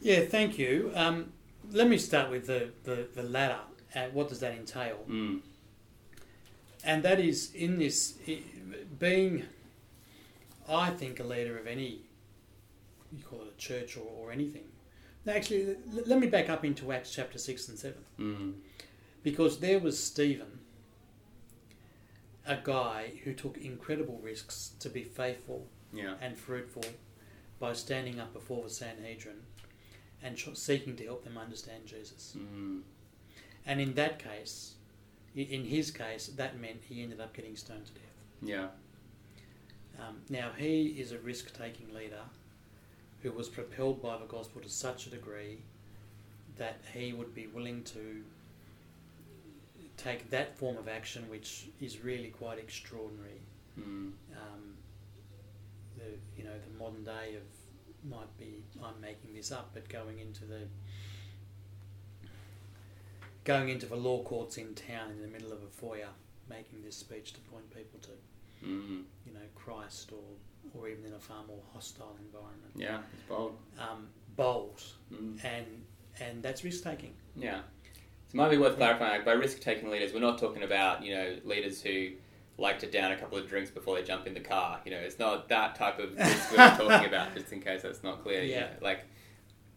Yeah. 0.00 0.20
Thank 0.24 0.58
you. 0.58 0.92
Um, 0.94 1.32
let 1.72 1.88
me 1.88 1.98
start 1.98 2.30
with 2.30 2.46
the 2.46 2.70
the, 2.84 3.06
the 3.14 3.22
latter. 3.22 3.58
Uh, 3.94 4.06
what 4.12 4.28
does 4.28 4.40
that 4.40 4.52
entail? 4.54 4.98
Mm. 5.08 5.40
and 6.84 7.02
that 7.02 7.18
is 7.18 7.52
in 7.54 7.78
this 7.78 8.14
being 8.98 9.42
i 10.68 10.90
think 10.90 11.18
a 11.18 11.22
leader 11.24 11.56
of 11.58 11.66
any 11.66 12.00
you 13.12 13.22
call 13.24 13.40
it 13.40 13.52
a 13.56 13.58
church 13.58 13.96
or, 13.96 14.06
or 14.18 14.30
anything 14.32 14.64
actually 15.26 15.70
l- 15.94 16.02
let 16.06 16.18
me 16.20 16.26
back 16.26 16.48
up 16.50 16.64
into 16.64 16.92
acts 16.92 17.10
chapter 17.14 17.38
6 17.38 17.68
and 17.68 17.78
7 17.78 17.94
Mm. 18.20 18.52
because 19.22 19.58
there 19.60 19.78
was 19.80 19.96
stephen 20.02 20.58
a 22.46 22.58
guy 22.62 23.12
who 23.24 23.32
took 23.32 23.56
incredible 23.58 24.18
risks 24.22 24.72
to 24.80 24.88
be 24.88 25.02
faithful 25.02 25.66
Yeah. 25.92 26.14
and 26.20 26.36
fruitful 26.36 26.84
by 27.58 27.72
standing 27.72 28.20
up 28.20 28.32
before 28.32 28.62
the 28.64 28.70
sanhedrin 28.70 29.36
and 30.22 30.38
seeking 30.54 30.96
to 30.96 31.04
help 31.04 31.24
them 31.24 31.38
understand 31.38 31.86
jesus 31.86 32.36
Mm. 32.38 32.82
and 33.66 33.80
in 33.80 33.94
that 33.94 34.18
case 34.18 34.74
in 35.34 35.64
his 35.64 35.90
case 35.90 36.28
that 36.28 36.58
meant 36.58 36.82
he 36.88 37.02
ended 37.02 37.20
up 37.20 37.34
getting 37.34 37.56
stoned 37.56 37.86
to 37.86 37.92
death 37.92 38.02
Yeah. 38.42 38.68
Um, 39.98 40.16
now, 40.28 40.50
he 40.58 40.88
is 41.00 41.12
a 41.12 41.18
risk 41.18 41.56
taking 41.56 41.94
leader 41.94 42.20
who 43.22 43.32
was 43.32 43.48
propelled 43.48 44.02
by 44.02 44.18
the 44.18 44.26
gospel 44.26 44.60
to 44.60 44.68
such 44.68 45.06
a 45.06 45.10
degree 45.10 45.56
that 46.58 46.76
he 46.92 47.14
would 47.14 47.34
be 47.34 47.46
willing 47.46 47.82
to 47.84 48.22
take 49.96 50.28
that 50.30 50.56
form 50.58 50.76
of 50.76 50.86
action, 50.88 51.24
which 51.30 51.68
is 51.80 52.04
really 52.04 52.28
quite 52.28 52.58
extraordinary. 52.58 53.40
Mm. 53.80 54.12
Um, 54.32 54.65
the 56.64 56.78
modern 56.78 57.04
day 57.04 57.36
of 57.36 57.42
might 58.10 58.36
be 58.38 58.62
I'm 58.82 59.00
making 59.00 59.34
this 59.34 59.50
up, 59.52 59.70
but 59.74 59.88
going 59.88 60.18
into 60.20 60.44
the 60.44 60.60
going 63.44 63.68
into 63.68 63.86
the 63.86 63.96
law 63.96 64.22
courts 64.22 64.58
in 64.58 64.74
town 64.74 65.10
in 65.10 65.20
the 65.22 65.28
middle 65.28 65.52
of 65.52 65.62
a 65.62 65.68
foyer, 65.68 66.08
making 66.48 66.82
this 66.82 66.96
speech 66.96 67.32
to 67.34 67.40
point 67.40 67.68
people 67.70 67.98
to 68.00 68.10
Mm. 68.64 69.04
you 69.26 69.34
know, 69.34 69.40
Christ 69.54 70.12
or, 70.12 70.22
or 70.74 70.88
even 70.88 71.04
in 71.04 71.12
a 71.12 71.18
far 71.18 71.44
more 71.46 71.60
hostile 71.74 72.16
environment. 72.18 72.72
Yeah, 72.74 73.00
it's 73.12 73.22
bold. 73.28 73.54
Um, 73.78 74.08
bold 74.34 74.82
Mm. 75.12 75.44
and 75.44 75.84
and 76.18 76.42
that's 76.42 76.64
risk 76.64 76.82
taking. 76.82 77.14
Yeah. 77.36 77.58
So 77.58 77.62
it 78.30 78.34
might 78.34 78.50
be 78.50 78.56
worth 78.56 78.76
clarifying, 78.78 79.12
like, 79.12 79.24
by 79.26 79.32
risk 79.32 79.60
taking 79.60 79.90
leaders, 79.90 80.14
we're 80.14 80.20
not 80.20 80.38
talking 80.38 80.62
about, 80.62 81.04
you 81.04 81.14
know, 81.14 81.36
leaders 81.44 81.82
who 81.82 82.12
like 82.58 82.78
to 82.78 82.86
down 82.90 83.12
a 83.12 83.16
couple 83.16 83.36
of 83.38 83.48
drinks 83.48 83.70
before 83.70 83.96
they 83.96 84.02
jump 84.02 84.26
in 84.26 84.34
the 84.34 84.40
car. 84.40 84.80
You 84.84 84.90
know, 84.92 84.98
it's 84.98 85.18
not 85.18 85.48
that 85.50 85.74
type 85.74 85.98
of 85.98 86.16
risk 86.16 86.50
we're 86.50 86.56
talking 86.56 87.06
about, 87.12 87.34
just 87.34 87.52
in 87.52 87.60
case 87.60 87.82
that's 87.82 88.02
not 88.02 88.22
clear. 88.22 88.42
you 88.42 88.52
Yeah. 88.52 88.60
know. 88.60 88.66
Like, 88.80 89.00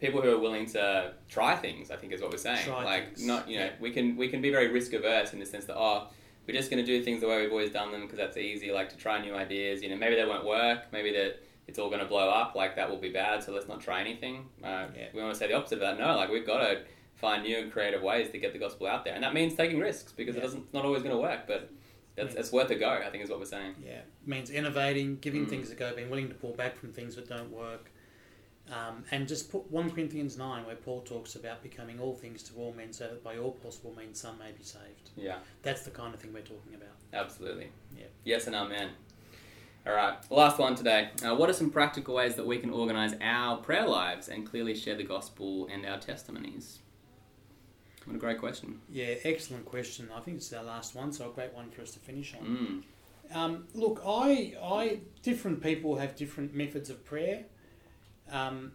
people 0.00 0.22
who 0.22 0.30
are 0.34 0.38
willing 0.38 0.64
to 0.66 1.12
try 1.28 1.54
things, 1.56 1.90
I 1.90 1.96
think 1.96 2.12
is 2.14 2.22
what 2.22 2.30
we're 2.30 2.38
saying. 2.38 2.64
Try 2.64 2.84
like, 2.84 3.06
things. 3.16 3.26
not, 3.26 3.48
you 3.48 3.58
know, 3.58 3.66
Yeah. 3.66 3.72
we 3.80 3.90
can 3.90 4.16
we 4.16 4.28
can 4.28 4.40
be 4.40 4.50
very 4.50 4.68
risk 4.68 4.92
averse 4.94 5.32
in 5.34 5.38
the 5.40 5.46
sense 5.46 5.66
that, 5.66 5.76
oh, 5.76 6.08
we're 6.48 6.54
just 6.54 6.70
going 6.70 6.84
to 6.84 6.86
do 6.86 7.04
things 7.04 7.20
the 7.20 7.28
way 7.28 7.42
we've 7.42 7.50
always 7.52 7.70
done 7.70 7.92
them 7.92 8.02
because 8.02 8.16
that's 8.16 8.36
easy, 8.38 8.72
like 8.72 8.88
to 8.88 8.96
try 8.96 9.20
new 9.20 9.34
ideas. 9.34 9.82
You 9.82 9.90
know, 9.90 9.96
maybe 9.96 10.16
they 10.16 10.24
won't 10.24 10.46
work, 10.46 10.84
maybe 10.90 11.12
that 11.12 11.40
it's 11.68 11.78
all 11.78 11.88
going 11.88 12.00
to 12.00 12.06
blow 12.06 12.28
up, 12.30 12.54
like 12.56 12.74
that 12.76 12.88
will 12.90 12.96
be 12.96 13.10
bad, 13.10 13.42
so 13.44 13.52
let's 13.52 13.68
not 13.68 13.80
try 13.80 14.00
anything. 14.00 14.46
Uh, 14.64 14.86
Yeah. 14.96 15.08
We 15.12 15.20
want 15.20 15.34
to 15.34 15.38
say 15.38 15.46
the 15.48 15.54
opposite 15.54 15.74
of 15.74 15.80
that. 15.82 15.98
No, 15.98 16.16
like 16.16 16.30
we've 16.30 16.46
got 16.46 16.58
to 16.66 16.80
find 17.16 17.42
new 17.44 17.58
and 17.58 17.70
creative 17.70 18.00
ways 18.02 18.30
to 18.30 18.38
get 18.38 18.54
the 18.54 18.58
gospel 18.58 18.86
out 18.86 19.04
there, 19.04 19.14
and 19.14 19.22
that 19.22 19.34
means 19.34 19.54
taking 19.54 19.78
risks 19.78 20.10
because 20.12 20.34
it 20.34 20.40
doesn't, 20.40 20.60
it's 20.64 20.72
not 20.72 20.86
always 20.86 21.02
going 21.02 21.14
to 21.14 21.20
work, 21.20 21.40
but 21.46 21.70
it's 22.22 22.52
worth 22.52 22.70
a 22.70 22.74
go. 22.76 22.88
I 22.88 23.10
think 23.10 23.24
is 23.24 23.30
what 23.30 23.38
we're 23.38 23.44
saying. 23.46 23.74
Yeah, 23.84 23.90
it 23.98 24.06
means 24.26 24.50
innovating, 24.50 25.16
giving 25.20 25.46
Mm. 25.46 25.50
things 25.50 25.70
a 25.70 25.74
go, 25.74 25.94
being 25.94 26.10
willing 26.10 26.28
to 26.28 26.34
pull 26.34 26.52
back 26.52 26.76
from 26.76 26.92
things 26.92 27.16
that 27.16 27.28
don't 27.28 27.50
work, 27.50 27.90
um, 28.70 29.04
and 29.10 29.26
just 29.26 29.50
put 29.50 29.70
one 29.70 29.90
Corinthians 29.90 30.36
nine 30.38 30.64
where 30.66 30.76
Paul 30.76 31.00
talks 31.02 31.34
about 31.34 31.62
becoming 31.62 31.98
all 32.00 32.14
things 32.14 32.42
to 32.44 32.54
all 32.56 32.72
men, 32.72 32.92
so 32.92 33.04
that 33.08 33.24
by 33.24 33.36
all 33.38 33.52
possible 33.52 33.94
means 33.96 34.20
some 34.20 34.38
may 34.38 34.52
be 34.52 34.62
saved. 34.62 35.10
Yeah, 35.16 35.38
That's 35.62 35.82
the 35.82 35.90
kind 35.90 36.14
of 36.14 36.20
thing 36.20 36.32
we're 36.32 36.42
talking 36.42 36.74
about. 36.74 36.94
absolutely. 37.12 37.68
Yeah. 37.96 38.04
Yes 38.24 38.46
and 38.46 38.54
amen. 38.54 38.90
All 39.86 39.94
right, 39.94 40.14
last 40.30 40.58
one 40.58 40.74
today. 40.74 41.08
Uh, 41.24 41.34
what 41.34 41.48
are 41.48 41.54
some 41.54 41.70
practical 41.70 42.14
ways 42.14 42.34
that 42.34 42.46
we 42.46 42.58
can 42.58 42.68
organize 42.70 43.14
our 43.22 43.56
prayer 43.56 43.86
lives 43.88 44.28
and 44.28 44.46
clearly 44.46 44.74
share 44.74 44.94
the 44.94 45.04
gospel 45.04 45.68
and 45.72 45.86
our 45.86 45.98
testimonies? 45.98 46.80
What 48.04 48.16
a 48.16 48.18
great 48.18 48.38
question. 48.38 48.80
Yeah, 48.88 49.14
excellent 49.24 49.66
question. 49.66 50.08
I 50.14 50.20
think 50.20 50.38
it's 50.38 50.52
our 50.52 50.64
last 50.64 50.94
one, 50.94 51.12
so 51.12 51.30
a 51.30 51.32
great 51.32 51.52
one 51.52 51.70
for 51.70 51.82
us 51.82 51.90
to 51.92 51.98
finish 51.98 52.34
on. 52.34 52.84
Mm. 53.32 53.36
Um, 53.36 53.64
look, 53.74 54.02
I, 54.04 54.54
I, 54.62 55.00
different 55.22 55.62
people 55.62 55.96
have 55.96 56.16
different 56.16 56.54
methods 56.54 56.90
of 56.90 57.04
prayer, 57.04 57.44
um, 58.30 58.72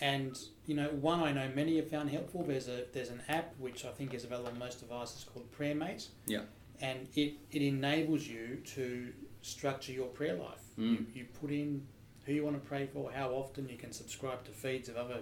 and 0.00 0.36
you 0.66 0.74
know, 0.74 0.88
one 0.88 1.20
I 1.20 1.32
know 1.32 1.48
many 1.54 1.76
have 1.76 1.90
found 1.90 2.10
helpful. 2.10 2.44
There's 2.44 2.68
a 2.68 2.84
there's 2.92 3.08
an 3.08 3.22
app 3.28 3.54
which 3.58 3.84
I 3.84 3.90
think 3.90 4.14
is 4.14 4.24
available 4.24 4.50
on 4.50 4.58
most 4.58 4.80
devices 4.80 5.24
called 5.24 5.50
PrayerMate. 5.52 6.08
Yeah. 6.26 6.42
And 6.80 7.08
it, 7.14 7.36
it 7.50 7.62
enables 7.62 8.26
you 8.26 8.60
to 8.74 9.10
structure 9.40 9.92
your 9.92 10.08
prayer 10.08 10.34
life. 10.34 10.62
Mm. 10.78 10.90
You, 10.90 11.06
you 11.14 11.24
put 11.40 11.50
in 11.50 11.86
who 12.26 12.32
you 12.32 12.44
want 12.44 12.62
to 12.62 12.68
pray 12.68 12.86
for, 12.86 13.10
how 13.10 13.30
often. 13.30 13.68
You 13.68 13.78
can 13.78 13.92
subscribe 13.92 14.44
to 14.44 14.50
feeds 14.50 14.88
of 14.90 14.96
other 14.96 15.20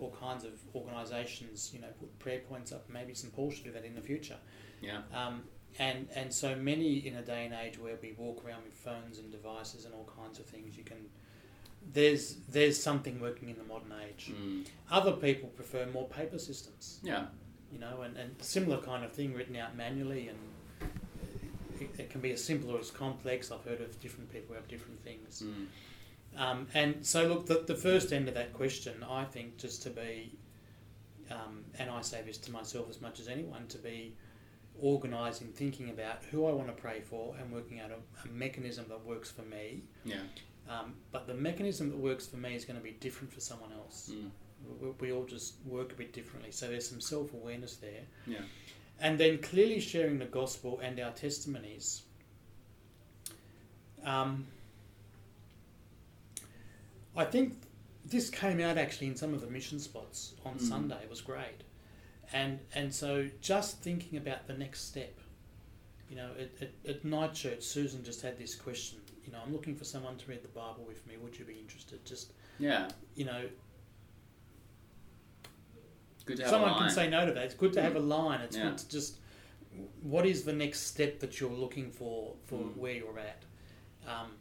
all 0.00 0.10
kinds 0.20 0.44
of 0.44 0.52
organisations. 0.74 1.70
You 1.74 1.80
know, 1.80 1.88
put 2.00 2.18
prayer 2.18 2.40
points 2.48 2.72
up. 2.72 2.88
Maybe 2.88 3.14
St 3.14 3.34
Paul 3.34 3.50
should 3.50 3.64
do 3.64 3.72
that 3.72 3.84
in 3.84 3.94
the 3.94 4.00
future. 4.00 4.36
Yeah. 4.80 5.00
Um, 5.14 5.42
and 5.78 6.08
and 6.14 6.32
so 6.32 6.54
many 6.54 6.98
in 7.06 7.16
a 7.16 7.22
day 7.22 7.44
and 7.44 7.54
age 7.54 7.78
where 7.78 7.96
we 8.00 8.14
walk 8.16 8.44
around 8.46 8.62
with 8.64 8.74
phones 8.74 9.18
and 9.18 9.30
devices 9.32 9.84
and 9.84 9.94
all 9.94 10.08
kinds 10.22 10.38
of 10.38 10.46
things, 10.46 10.76
you 10.76 10.84
can. 10.84 10.98
There's 11.92 12.36
there's 12.48 12.82
something 12.82 13.20
working 13.20 13.50
in 13.50 13.56
the 13.58 13.64
modern 13.64 13.92
age. 14.08 14.30
Mm. 14.32 14.66
Other 14.90 15.12
people 15.12 15.48
prefer 15.50 15.86
more 15.92 16.08
paper 16.08 16.38
systems, 16.38 16.98
Yeah. 17.02 17.26
you 17.70 17.78
know, 17.78 18.02
and, 18.02 18.16
and 18.16 18.34
similar 18.42 18.78
kind 18.78 19.04
of 19.04 19.12
thing 19.12 19.34
written 19.34 19.56
out 19.56 19.76
manually 19.76 20.28
and 20.28 20.38
uh, 20.80 21.84
it 21.98 22.08
can 22.08 22.22
be 22.22 22.30
as 22.32 22.42
simple 22.42 22.70
or 22.70 22.78
as 22.78 22.90
complex. 22.90 23.50
I've 23.52 23.64
heard 23.64 23.82
of 23.82 24.00
different 24.00 24.32
people 24.32 24.48
who 24.50 24.54
have 24.54 24.66
different 24.68 25.02
things. 25.04 25.42
Mm. 25.44 25.66
Um, 26.36 26.66
and 26.74 27.04
so, 27.04 27.26
look, 27.26 27.46
the, 27.46 27.64
the 27.66 27.76
first 27.76 28.12
end 28.12 28.28
of 28.28 28.34
that 28.34 28.52
question, 28.52 29.04
I 29.08 29.24
think, 29.24 29.56
just 29.56 29.82
to 29.84 29.90
be, 29.90 30.36
um, 31.30 31.64
and 31.78 31.90
I 31.90 32.00
say 32.02 32.22
this 32.26 32.38
to 32.38 32.50
myself 32.50 32.90
as 32.90 33.00
much 33.00 33.20
as 33.20 33.28
anyone, 33.28 33.66
to 33.68 33.78
be 33.78 34.14
organising, 34.80 35.48
thinking 35.48 35.90
about 35.90 36.22
who 36.30 36.46
I 36.46 36.52
want 36.52 36.68
to 36.68 36.80
pray 36.80 37.00
for 37.00 37.36
and 37.40 37.52
working 37.52 37.80
out 37.80 37.90
a, 37.90 38.28
a 38.28 38.32
mechanism 38.32 38.86
that 38.88 39.04
works 39.04 39.30
for 39.30 39.42
me. 39.42 39.82
Yeah. 40.04 40.16
Um, 40.68 40.94
but 41.12 41.26
the 41.26 41.34
mechanism 41.34 41.90
that 41.90 41.98
works 41.98 42.26
for 42.26 42.36
me 42.36 42.54
is 42.54 42.64
going 42.64 42.78
to 42.78 42.82
be 42.82 42.92
different 42.92 43.32
for 43.32 43.40
someone 43.40 43.70
else. 43.72 44.10
Mm. 44.12 44.30
We, 44.80 45.08
we 45.08 45.12
all 45.12 45.24
just 45.24 45.54
work 45.66 45.92
a 45.92 45.94
bit 45.94 46.12
differently. 46.12 46.50
So 46.50 46.68
there's 46.68 46.88
some 46.88 47.00
self 47.00 47.32
awareness 47.34 47.76
there. 47.76 48.02
Yeah. 48.26 48.38
And 49.00 49.18
then 49.18 49.38
clearly 49.38 49.80
sharing 49.80 50.18
the 50.18 50.24
gospel 50.24 50.80
and 50.82 50.98
our 51.00 51.10
testimonies. 51.12 52.02
Um, 54.04 54.46
I 57.16 57.24
think 57.24 57.54
this 58.04 58.28
came 58.30 58.60
out 58.60 58.76
actually 58.78 59.06
in 59.08 59.16
some 59.16 59.32
of 59.34 59.40
the 59.40 59.46
mission 59.48 59.78
spots 59.78 60.34
on 60.44 60.54
Mm. 60.54 60.60
Sunday. 60.68 61.02
It 61.02 61.10
was 61.10 61.20
great, 61.20 61.62
and 62.32 62.58
and 62.74 62.94
so 62.94 63.28
just 63.40 63.80
thinking 63.80 64.18
about 64.18 64.46
the 64.46 64.54
next 64.54 64.86
step. 64.88 65.18
You 66.10 66.16
know, 66.16 66.30
at, 66.38 66.50
at, 66.62 66.72
at 66.96 67.04
night 67.04 67.34
church, 67.34 67.62
Susan 67.62 68.04
just 68.04 68.20
had 68.22 68.38
this 68.38 68.54
question. 68.54 68.98
You 69.24 69.32
know, 69.32 69.38
I'm 69.44 69.52
looking 69.52 69.74
for 69.74 69.84
someone 69.84 70.16
to 70.18 70.26
read 70.30 70.42
the 70.42 70.48
Bible 70.48 70.84
with 70.86 71.04
me. 71.06 71.14
Would 71.16 71.38
you 71.38 71.44
be 71.46 71.54
interested? 71.58 72.04
Just 72.04 72.32
Yeah. 72.58 72.88
you 73.16 73.24
know, 73.24 73.48
Good 76.26 76.36
to 76.38 76.42
have 76.42 76.50
someone 76.50 76.70
a 76.70 76.72
line. 76.74 76.82
can 76.86 76.90
say 76.94 77.08
no 77.10 77.26
to 77.26 77.32
that. 77.32 77.44
It's 77.44 77.54
good 77.54 77.72
to 77.74 77.82
have 77.82 77.96
a 77.96 78.00
line. 78.00 78.40
It's 78.42 78.56
Yeah. 78.56 78.64
good 78.70 78.78
to 78.78 78.88
just 78.88 79.18
what 80.02 80.24
is 80.24 80.44
the 80.44 80.52
next 80.52 80.80
step 80.82 81.18
that 81.20 81.40
you're 81.40 81.50
looking 81.50 81.90
for 81.90 82.36
for 82.44 82.58
Mm. 82.60 82.76
where 82.76 82.92
you're 82.94 83.18
at. 83.18 83.42
Um, 84.06 84.36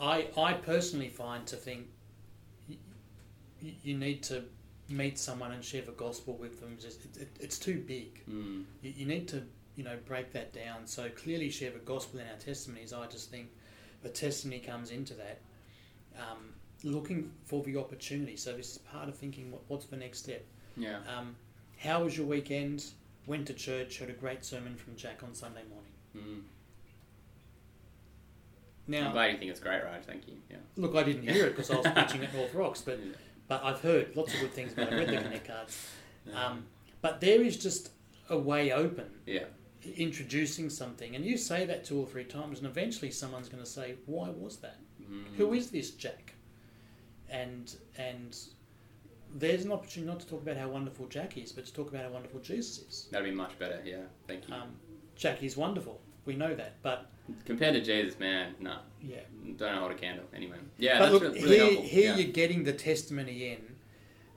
I 0.00 0.30
I 0.36 0.54
personally 0.54 1.08
find 1.10 1.46
to 1.46 1.56
think 1.56 1.88
you 3.82 3.96
need 3.96 4.22
to 4.24 4.44
meet 4.88 5.18
someone 5.18 5.52
and 5.52 5.64
share 5.64 5.82
the 5.82 5.92
gospel 5.92 6.36
with 6.36 6.60
them. 6.60 6.76
Just 6.80 7.04
it, 7.04 7.16
it, 7.22 7.36
it's 7.40 7.58
too 7.58 7.82
big. 7.86 8.20
Mm. 8.30 8.64
You, 8.82 8.92
you 8.96 9.06
need 9.06 9.28
to 9.28 9.42
you 9.76 9.84
know 9.84 9.96
break 10.06 10.32
that 10.32 10.52
down. 10.52 10.86
So 10.86 11.08
clearly 11.10 11.50
share 11.50 11.70
the 11.70 11.78
gospel 11.80 12.20
in 12.20 12.26
our 12.28 12.36
testimonies. 12.36 12.92
I 12.92 13.06
just 13.06 13.30
think 13.30 13.48
the 14.02 14.08
testimony 14.08 14.60
comes 14.60 14.90
into 14.90 15.14
that. 15.14 15.40
Um, 16.18 16.52
looking 16.84 17.30
for 17.44 17.62
the 17.62 17.76
opportunity. 17.76 18.36
So 18.36 18.52
this 18.56 18.72
is 18.72 18.78
part 18.78 19.08
of 19.08 19.16
thinking 19.16 19.50
what, 19.50 19.62
what's 19.68 19.86
the 19.86 19.96
next 19.96 20.18
step. 20.18 20.44
Yeah. 20.76 20.98
Um, 21.16 21.34
how 21.78 22.04
was 22.04 22.16
your 22.16 22.26
weekend? 22.26 22.84
Went 23.26 23.46
to 23.46 23.54
church, 23.54 23.98
heard 23.98 24.10
a 24.10 24.12
great 24.12 24.44
sermon 24.44 24.76
from 24.76 24.96
Jack 24.96 25.22
on 25.22 25.34
Sunday 25.34 25.62
morning. 25.70 25.92
Mm. 26.14 26.42
I'm 28.86 29.04
Now, 29.06 29.12
glad 29.12 29.32
you 29.32 29.38
think 29.38 29.50
it's 29.50 29.60
great, 29.60 29.82
Raj. 29.82 30.02
Thank 30.04 30.28
you. 30.28 30.34
Yeah. 30.50 30.58
look, 30.76 30.94
I 30.94 31.02
didn't 31.04 31.26
hear 31.26 31.46
it 31.46 31.56
because 31.56 31.70
I 31.70 31.76
was 31.76 31.86
preaching 31.94 32.22
at 32.22 32.34
North 32.34 32.52
Rocks, 32.54 32.82
but 32.82 32.98
Yeah. 32.98 33.12
But 33.48 33.62
I've 33.62 33.80
heard 33.80 34.16
lots 34.16 34.34
of 34.34 34.40
good 34.40 34.52
things 34.52 34.72
about 34.72 34.92
it. 34.92 34.96
Read 34.96 35.08
the 35.08 35.22
connect 35.22 35.46
cards. 35.46 35.88
Um, 36.34 36.64
but 37.00 37.20
there 37.20 37.42
is 37.42 37.56
just 37.56 37.90
a 38.30 38.38
way 38.38 38.72
open, 38.72 39.10
yeah. 39.26 39.44
introducing 39.96 40.70
something, 40.70 41.14
and 41.14 41.24
you 41.24 41.36
say 41.36 41.66
that 41.66 41.84
two 41.84 41.98
or 42.00 42.06
three 42.06 42.24
times, 42.24 42.58
and 42.58 42.66
eventually 42.66 43.10
someone's 43.10 43.48
going 43.48 43.62
to 43.62 43.68
say, 43.68 43.96
"Why 44.06 44.30
was 44.30 44.56
that? 44.58 44.78
Mm. 45.02 45.24
Who 45.36 45.52
is 45.52 45.70
this 45.70 45.90
Jack?" 45.90 46.34
And 47.28 47.74
and 47.98 48.36
there's 49.34 49.64
an 49.64 49.72
opportunity 49.72 50.10
not 50.10 50.20
to 50.20 50.26
talk 50.26 50.42
about 50.42 50.56
how 50.56 50.68
wonderful 50.68 51.06
Jack 51.08 51.36
is, 51.36 51.52
but 51.52 51.66
to 51.66 51.72
talk 51.72 51.88
about 51.90 52.04
how 52.04 52.10
wonderful 52.10 52.40
Jesus 52.40 52.78
is. 52.78 53.08
That'd 53.10 53.28
be 53.28 53.34
much 53.34 53.58
better. 53.58 53.82
Yeah. 53.84 54.04
Thank 54.26 54.48
you. 54.48 54.54
Um, 54.54 54.76
Jack 55.16 55.42
is 55.42 55.56
wonderful. 55.56 56.00
We 56.24 56.34
know 56.36 56.54
that, 56.54 56.74
but 56.82 57.10
Compared 57.46 57.72
to 57.74 57.80
Jesus, 57.80 58.18
man, 58.20 58.54
no, 58.60 58.76
yeah. 59.00 59.20
don't 59.56 59.78
hold 59.78 59.90
a 59.90 59.94
candle. 59.94 60.26
Anyway. 60.34 60.56
Yeah. 60.78 60.98
but 60.98 61.10
that's 61.12 61.22
look, 61.24 61.34
re- 61.34 61.42
really 61.42 61.56
here, 61.56 61.64
helpful. 61.64 61.84
here 61.88 62.10
yeah. 62.10 62.16
you're 62.16 62.32
getting 62.32 62.64
the 62.64 62.72
testimony 62.72 63.48
in 63.52 63.76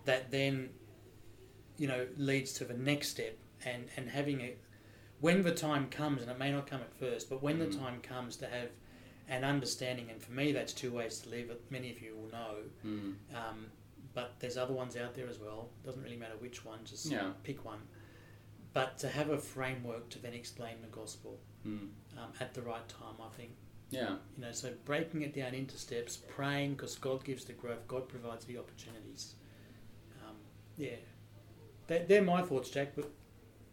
that 0.06 0.32
then, 0.32 0.70
you 1.78 1.88
know, 1.88 2.08
leads 2.18 2.54
to 2.54 2.66
the 2.66 2.74
next 2.74 3.10
step 3.10 3.38
and, 3.66 3.86
and 3.98 4.10
having 4.10 4.40
it 4.40 4.58
when 5.20 5.42
the 5.44 5.52
time 5.52 5.88
comes, 5.90 6.22
and 6.22 6.32
it 6.32 6.38
may 6.40 6.52
not 6.52 6.68
come 6.68 6.80
at 6.82 6.94
first, 6.98 7.30
but 7.30 7.42
when 7.42 7.58
the 7.60 7.66
Mm. 7.66 7.80
time 7.80 8.02
comes 8.02 8.38
to 8.38 8.46
have 8.48 8.70
an 9.28 9.44
understanding, 9.44 10.10
and 10.12 10.22
for 10.22 10.32
me, 10.32 10.52
that's 10.54 10.72
two 10.72 10.92
ways 10.92 11.20
to 11.20 11.30
live. 11.30 11.52
Many 11.70 11.92
of 11.92 12.02
you 12.02 12.16
will 12.16 12.30
know, 12.32 12.56
Mm. 12.86 13.16
um, 13.36 13.66
but 14.14 14.40
there's 14.40 14.56
other 14.58 14.74
ones 14.74 14.96
out 14.96 15.14
there 15.16 15.28
as 15.28 15.40
well. 15.40 15.70
Doesn't 15.84 16.04
really 16.04 16.16
matter 16.18 16.38
which 16.40 16.64
one, 16.64 16.80
just 16.86 17.08
Yeah. 17.08 17.32
pick 17.44 17.66
one. 17.66 17.80
But 18.74 18.98
to 19.00 19.10
have 19.10 19.30
a 19.30 19.38
framework 19.40 20.10
to 20.12 20.20
then 20.20 20.34
explain 20.34 20.82
the 20.82 20.88
gospel 20.88 21.40
Mm. 21.68 21.90
um, 22.18 22.32
at 22.40 22.54
the 22.54 22.62
right 22.62 22.88
time, 22.88 23.16
I 23.22 23.30
think 23.36 23.52
Yeah. 23.90 24.16
you 24.36 24.42
know, 24.44 24.52
so 24.52 24.74
breaking 24.86 25.22
it 25.22 25.34
down 25.34 25.54
into 25.54 25.78
steps, 25.78 26.18
praying 26.28 26.76
because 26.76 26.96
God 26.96 27.24
gives 27.24 27.46
the 27.46 27.54
growth, 27.54 27.88
God 27.88 28.08
provides 28.08 28.46
the 28.46 28.58
opportunities. 28.58 29.36
Um, 30.26 30.36
yeah, 30.78 30.96
they're, 31.88 32.06
they're 32.06 32.22
my 32.24 32.42
thoughts, 32.42 32.70
Jack. 32.70 32.94
But 32.96 33.10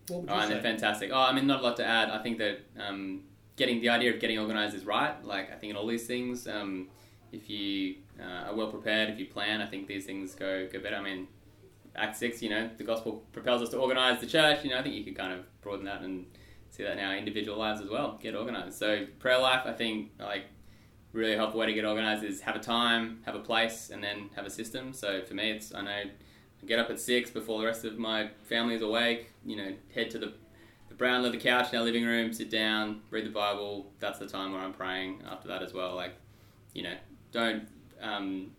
what 0.08 0.22
would 0.22 0.30
you 0.30 0.36
Oh, 0.36 0.40
say? 0.42 0.48
they're 0.54 0.62
fantastic. 0.62 1.10
Oh, 1.12 1.18
I 1.20 1.32
mean, 1.32 1.46
not 1.46 1.60
a 1.60 1.62
lot 1.62 1.76
to 1.76 1.84
add. 1.86 2.10
I 2.10 2.22
think 2.22 2.38
that 2.38 2.60
um, 2.78 3.24
getting 3.56 3.80
the 3.80 3.88
idea 3.90 4.12
of 4.12 4.20
getting 4.20 4.38
organized 4.38 4.74
is 4.74 4.84
right. 4.84 5.22
Like, 5.24 5.52
I 5.52 5.56
think 5.56 5.70
in 5.70 5.76
all 5.76 5.86
these 5.86 6.06
things, 6.06 6.46
um, 6.48 6.88
if 7.32 7.48
you 7.50 7.96
uh, 8.20 8.48
are 8.50 8.54
well 8.54 8.68
prepared, 8.70 9.10
if 9.10 9.18
you 9.18 9.26
plan, 9.26 9.60
I 9.60 9.66
think 9.66 9.86
these 9.88 10.04
things 10.04 10.34
go 10.34 10.68
go 10.72 10.80
better. 10.80 10.96
I 10.96 11.02
mean, 11.02 11.28
Act 11.96 12.16
six, 12.16 12.42
you 12.42 12.50
know, 12.50 12.68
the 12.76 12.82
gospel 12.84 13.22
propels 13.32 13.62
us 13.62 13.68
to 13.70 13.78
organize 13.78 14.20
the 14.20 14.26
church. 14.26 14.64
You 14.64 14.70
know, 14.70 14.78
I 14.78 14.82
think 14.82 14.96
you 14.96 15.04
could 15.04 15.16
kind 15.16 15.32
of 15.32 15.40
broaden 15.62 15.84
that 15.86 16.02
and 16.02 16.26
see 16.74 16.82
that 16.82 16.98
in 16.98 17.04
our 17.04 17.16
individual 17.16 17.56
lives 17.56 17.80
as 17.80 17.88
well. 17.88 18.18
Get 18.20 18.34
organized. 18.34 18.76
So 18.76 19.06
prayer 19.20 19.38
life, 19.38 19.62
I 19.64 19.72
think, 19.72 20.10
like 20.18 20.46
really 21.12 21.36
helpful 21.36 21.60
way 21.60 21.66
to 21.66 21.72
get 21.72 21.84
organized 21.84 22.24
is 22.24 22.40
have 22.40 22.56
a 22.56 22.60
time, 22.60 23.20
have 23.24 23.36
a 23.36 23.40
place, 23.40 23.90
and 23.90 24.02
then 24.02 24.30
have 24.34 24.44
a 24.44 24.50
system. 24.50 24.92
So 24.92 25.22
for 25.22 25.34
me, 25.34 25.52
it's 25.52 25.72
I 25.72 25.82
know 25.82 25.90
I 25.90 26.66
get 26.66 26.80
up 26.80 26.90
at 26.90 26.98
six 26.98 27.30
before 27.30 27.60
the 27.60 27.66
rest 27.66 27.84
of 27.84 27.96
my 27.96 28.30
family 28.42 28.74
is 28.74 28.82
awake. 28.82 29.30
You 29.44 29.56
know, 29.56 29.72
head 29.94 30.10
to 30.10 30.18
the 30.18 30.34
the 30.88 30.94
brown 30.94 31.22
leather 31.22 31.38
couch 31.38 31.72
in 31.72 31.78
our 31.78 31.84
living 31.84 32.04
room, 32.04 32.32
sit 32.32 32.50
down, 32.50 33.02
read 33.10 33.24
the 33.24 33.30
Bible. 33.30 33.92
That's 34.00 34.18
the 34.18 34.26
time 34.26 34.52
where 34.52 34.60
I'm 34.60 34.72
praying. 34.72 35.22
After 35.30 35.46
that 35.48 35.62
as 35.62 35.72
well, 35.72 35.94
like 35.94 36.14
you 36.72 36.82
know, 36.82 36.94
don't 37.30 37.68
um, 38.02 38.50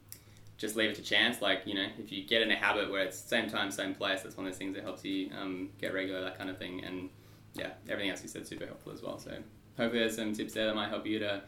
just 0.57 0.77
leave 0.77 0.89
it 0.89 0.95
to 0.95 1.01
chance. 1.01 1.41
Like 1.41 1.63
you 1.65 1.73
know, 1.73 1.87
if 1.99 2.13
you 2.13 2.23
get 2.23 2.41
in 2.41 2.49
a 2.49 2.55
habit 2.55 2.89
where 2.89 3.03
it's 3.03 3.19
same 3.19 3.49
time, 3.49 3.71
same 3.71 3.93
place, 3.93 4.21
that's 4.21 4.37
one 4.37 4.45
of 4.45 4.53
those 4.53 4.57
things 4.57 4.73
that 4.75 4.83
helps 4.85 5.03
you 5.03 5.31
um, 5.37 5.71
get 5.81 5.93
regular, 5.93 6.21
that 6.21 6.37
kind 6.37 6.49
of 6.49 6.57
thing. 6.57 6.81
And 6.85 7.09
yeah, 7.55 7.71
everything 7.89 8.11
else 8.11 8.21
you 8.21 8.29
said 8.29 8.47
super 8.47 8.65
helpful 8.65 8.91
as 8.91 9.01
well. 9.01 9.17
So 9.17 9.31
hopefully 9.77 9.99
there's 9.99 10.15
some 10.15 10.33
tips 10.33 10.53
there 10.53 10.67
that 10.67 10.75
might 10.75 10.89
help 10.89 11.05
you 11.05 11.19
to 11.19 11.41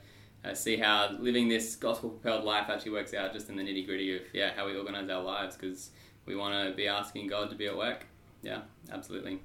uh, 0.45 0.53
see 0.53 0.77
how 0.77 1.15
living 1.19 1.47
this 1.47 1.75
gospel 1.75 2.09
propelled 2.09 2.43
life 2.43 2.69
actually 2.69 2.91
works 2.91 3.13
out 3.13 3.33
just 3.33 3.49
in 3.49 3.55
the 3.55 3.63
nitty 3.63 3.85
gritty 3.85 4.15
of 4.15 4.21
yeah 4.33 4.51
how 4.55 4.65
we 4.65 4.75
organize 4.75 5.09
our 5.09 5.23
lives 5.23 5.55
because 5.55 5.91
we 6.25 6.35
want 6.35 6.67
to 6.67 6.75
be 6.75 6.87
asking 6.87 7.27
God 7.27 7.49
to 7.49 7.55
be 7.55 7.67
at 7.67 7.77
work. 7.77 8.05
Yeah, 8.41 8.61
absolutely. 8.91 9.39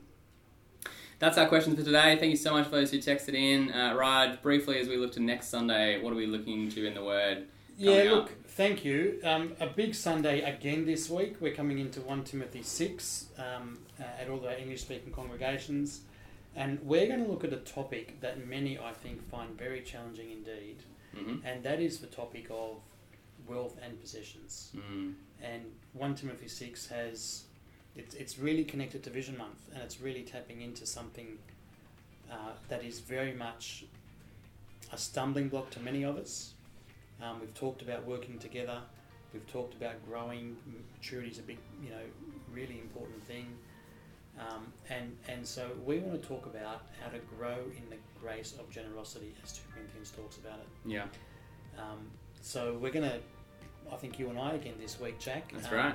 That's 1.19 1.39
our 1.39 1.47
question 1.47 1.77
for 1.77 1.85
today. 1.85 2.17
Thank 2.19 2.31
you 2.31 2.37
so 2.37 2.53
much 2.53 2.65
for 2.65 2.73
those 2.73 2.91
who 2.91 2.99
texted 2.99 3.35
in. 3.35 3.73
Uh, 3.73 3.95
Raj, 3.95 4.43
briefly 4.43 4.81
as 4.81 4.89
we 4.89 4.97
look 4.97 5.13
to 5.13 5.21
next 5.21 5.49
Sunday, 5.49 6.01
what 6.01 6.13
are 6.13 6.17
we 6.17 6.27
looking 6.27 6.69
to 6.71 6.85
in 6.85 6.95
the 6.95 7.05
Word? 7.05 7.47
yeah, 7.77 8.11
look, 8.11 8.25
up? 8.25 8.31
thank 8.49 8.85
you. 8.85 9.21
Um, 9.25 9.53
a 9.61 9.69
big 9.69 9.95
Sunday 9.95 10.41
again 10.41 10.85
this 10.85 11.09
week. 11.09 11.37
We're 11.41 11.55
coming 11.55 11.79
into 11.79 12.01
1 12.01 12.25
Timothy 12.25 12.63
6 12.63 13.27
um, 13.39 13.79
uh, 14.01 14.03
at 14.21 14.29
all 14.29 14.39
the 14.39 14.61
English 14.61 14.83
speaking 14.83 15.13
congregations. 15.13 16.01
And 16.55 16.81
we're 16.83 17.07
going 17.07 17.25
to 17.25 17.31
look 17.31 17.45
at 17.45 17.53
a 17.53 17.59
topic 17.59 18.21
that 18.21 18.47
many, 18.47 18.79
I 18.79 18.93
think, 18.93 19.29
find 19.31 19.57
very 19.57 19.81
challenging 19.81 20.31
indeed. 20.31 20.83
hmm 21.17 21.37
And 21.45 21.63
that 21.63 21.81
is 21.81 21.99
the 21.99 22.07
topic 22.09 22.47
of 22.51 22.77
wealth 23.47 23.77
and 23.83 24.01
possessions. 24.01 24.71
Mm. 24.77 25.15
and 25.43 25.63
1 25.95 26.15
Timothy 26.15 26.49
6 26.49 26.87
has 26.89 27.45
it's, 27.97 28.15
it's 28.15 28.39
really 28.39 28.65
connected 28.65 29.03
to 29.03 29.11
Vision 29.11 29.37
Month 29.37 29.69
and 29.75 29.83
it's 29.83 30.01
really 30.01 30.23
tapping 30.23 30.63
into 30.63 30.87
something 30.87 31.39
uh, 32.31 32.53
that 32.69 32.85
is 32.85 33.01
very 33.01 33.35
much 33.35 33.85
a 34.93 34.97
stumbling 34.97 35.49
block 35.49 35.71
to 35.71 35.81
many 35.81 36.03
of 36.05 36.17
us. 36.17 36.55
Um, 37.23 37.41
we've 37.41 37.55
talked 37.55 37.83
about 37.83 38.07
working 38.07 38.39
together, 38.39 38.79
we've 39.33 39.47
talked 39.53 39.75
about 39.75 39.95
growing, 40.09 40.57
maturity 40.99 41.31
is 41.31 41.39
a 41.39 41.43
big, 41.43 41.59
you 41.83 41.91
know, 41.91 42.05
really 42.53 42.79
important 42.81 43.23
thing. 43.25 43.47
Um, 44.43 44.73
and, 44.91 45.17
and 45.29 45.47
so 45.47 45.71
we 45.85 45.99
want 45.99 46.21
to 46.21 46.27
talk 46.29 46.47
about 46.47 46.83
how 47.01 47.11
to 47.11 47.19
grow 47.37 47.57
in 47.77 47.89
the 47.91 47.97
grace 48.21 48.55
of 48.59 48.69
generosity 48.71 49.35
as 49.45 49.53
2 49.53 49.61
Corinthians 49.75 50.11
talks 50.11 50.37
about 50.39 50.59
it. 50.59 50.69
Yeah, 50.85 51.05
Um, 51.79 52.11
so 52.41 52.79
we're 52.81 52.93
going 52.93 53.09
to, 53.09 53.21
I 53.93 53.97
think 53.97 54.19
you 54.19 54.31
and 54.31 54.39
I 54.39 54.55
again 54.55 54.75
this 54.81 54.99
week, 54.99 55.19
Jack. 55.21 55.53
that's 55.53 55.69
um, 55.69 55.75
right. 55.75 55.95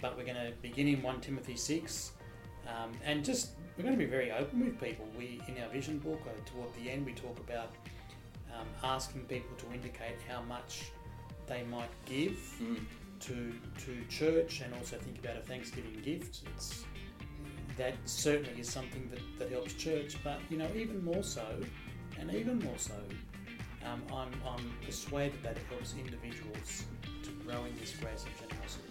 But 0.00 0.16
we're 0.16 0.24
going 0.24 0.36
to 0.46 0.52
begin 0.62 0.88
in 0.88 1.02
1 1.02 1.20
Timothy 1.20 1.56
6 1.56 2.12
um, 2.68 2.92
and 3.04 3.24
just, 3.24 3.50
we're 3.76 3.82
going 3.84 3.94
to 3.98 4.02
be 4.02 4.10
very 4.10 4.30
open 4.32 4.64
with 4.64 4.80
people. 4.80 5.06
We, 5.18 5.40
in 5.48 5.62
our 5.62 5.68
vision 5.68 5.98
book, 5.98 6.20
uh, 6.26 6.30
toward 6.50 6.72
the 6.74 6.90
end, 6.90 7.04
we 7.04 7.12
talk 7.12 7.38
about 7.40 7.70
um, 8.58 8.66
asking 8.82 9.22
people 9.22 9.54
to 9.58 9.66
indicate 9.74 10.16
how 10.28 10.40
much 10.42 10.84
they 11.46 11.62
might 11.64 11.90
give 12.06 12.38
Mm. 12.62 12.78
to, 13.20 13.52
to 13.84 14.04
church 14.08 14.60
and 14.62 14.72
also 14.74 14.96
think 14.96 15.18
about 15.18 15.36
a 15.36 15.40
Thanksgiving 15.40 16.00
gift. 16.02 16.40
It's, 16.54 16.84
that 17.76 17.94
certainly 18.04 18.60
is 18.60 18.68
something 18.68 19.08
that, 19.10 19.20
that 19.38 19.50
helps 19.50 19.74
church, 19.74 20.16
but 20.22 20.40
you 20.50 20.56
know, 20.58 20.68
even 20.76 21.04
more 21.04 21.22
so, 21.22 21.46
and 22.18 22.32
even 22.34 22.58
more 22.60 22.78
so, 22.78 22.94
um, 23.84 24.02
I'm, 24.12 24.30
I'm 24.46 24.72
persuaded 24.84 25.42
that 25.42 25.52
it 25.56 25.62
helps 25.68 25.94
individuals 25.98 26.84
to 27.22 27.30
grow 27.46 27.64
in 27.64 27.74
this 27.78 27.94
grace 27.96 28.24
of 28.24 28.48
generosity. 28.48 28.88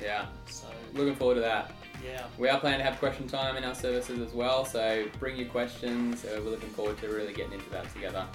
Yeah, 0.00 0.26
So, 0.46 0.66
looking 0.94 1.14
forward 1.14 1.34
to 1.34 1.40
that. 1.42 1.72
yeah, 2.04 2.24
We 2.38 2.48
are 2.48 2.58
planning 2.58 2.78
to 2.78 2.84
have 2.84 2.98
question 2.98 3.28
time 3.28 3.56
in 3.56 3.64
our 3.64 3.74
services 3.74 4.18
as 4.20 4.32
well, 4.32 4.64
so 4.64 5.04
bring 5.20 5.36
your 5.36 5.48
questions. 5.48 6.24
Uh, 6.24 6.40
we're 6.42 6.50
looking 6.50 6.70
forward 6.70 6.98
to 6.98 7.08
really 7.08 7.32
getting 7.32 7.52
into 7.52 7.70
that 7.70 7.92
together. 7.92 8.26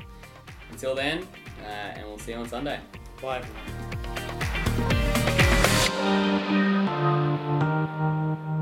Until 0.71 0.95
then, 0.95 1.27
uh, 1.63 1.67
and 1.67 2.05
we'll 2.07 2.19
see 2.19 2.31
you 2.33 2.37
on 2.37 2.47
Sunday. 2.47 2.79
bye 3.21 3.41
everyone. 8.17 8.56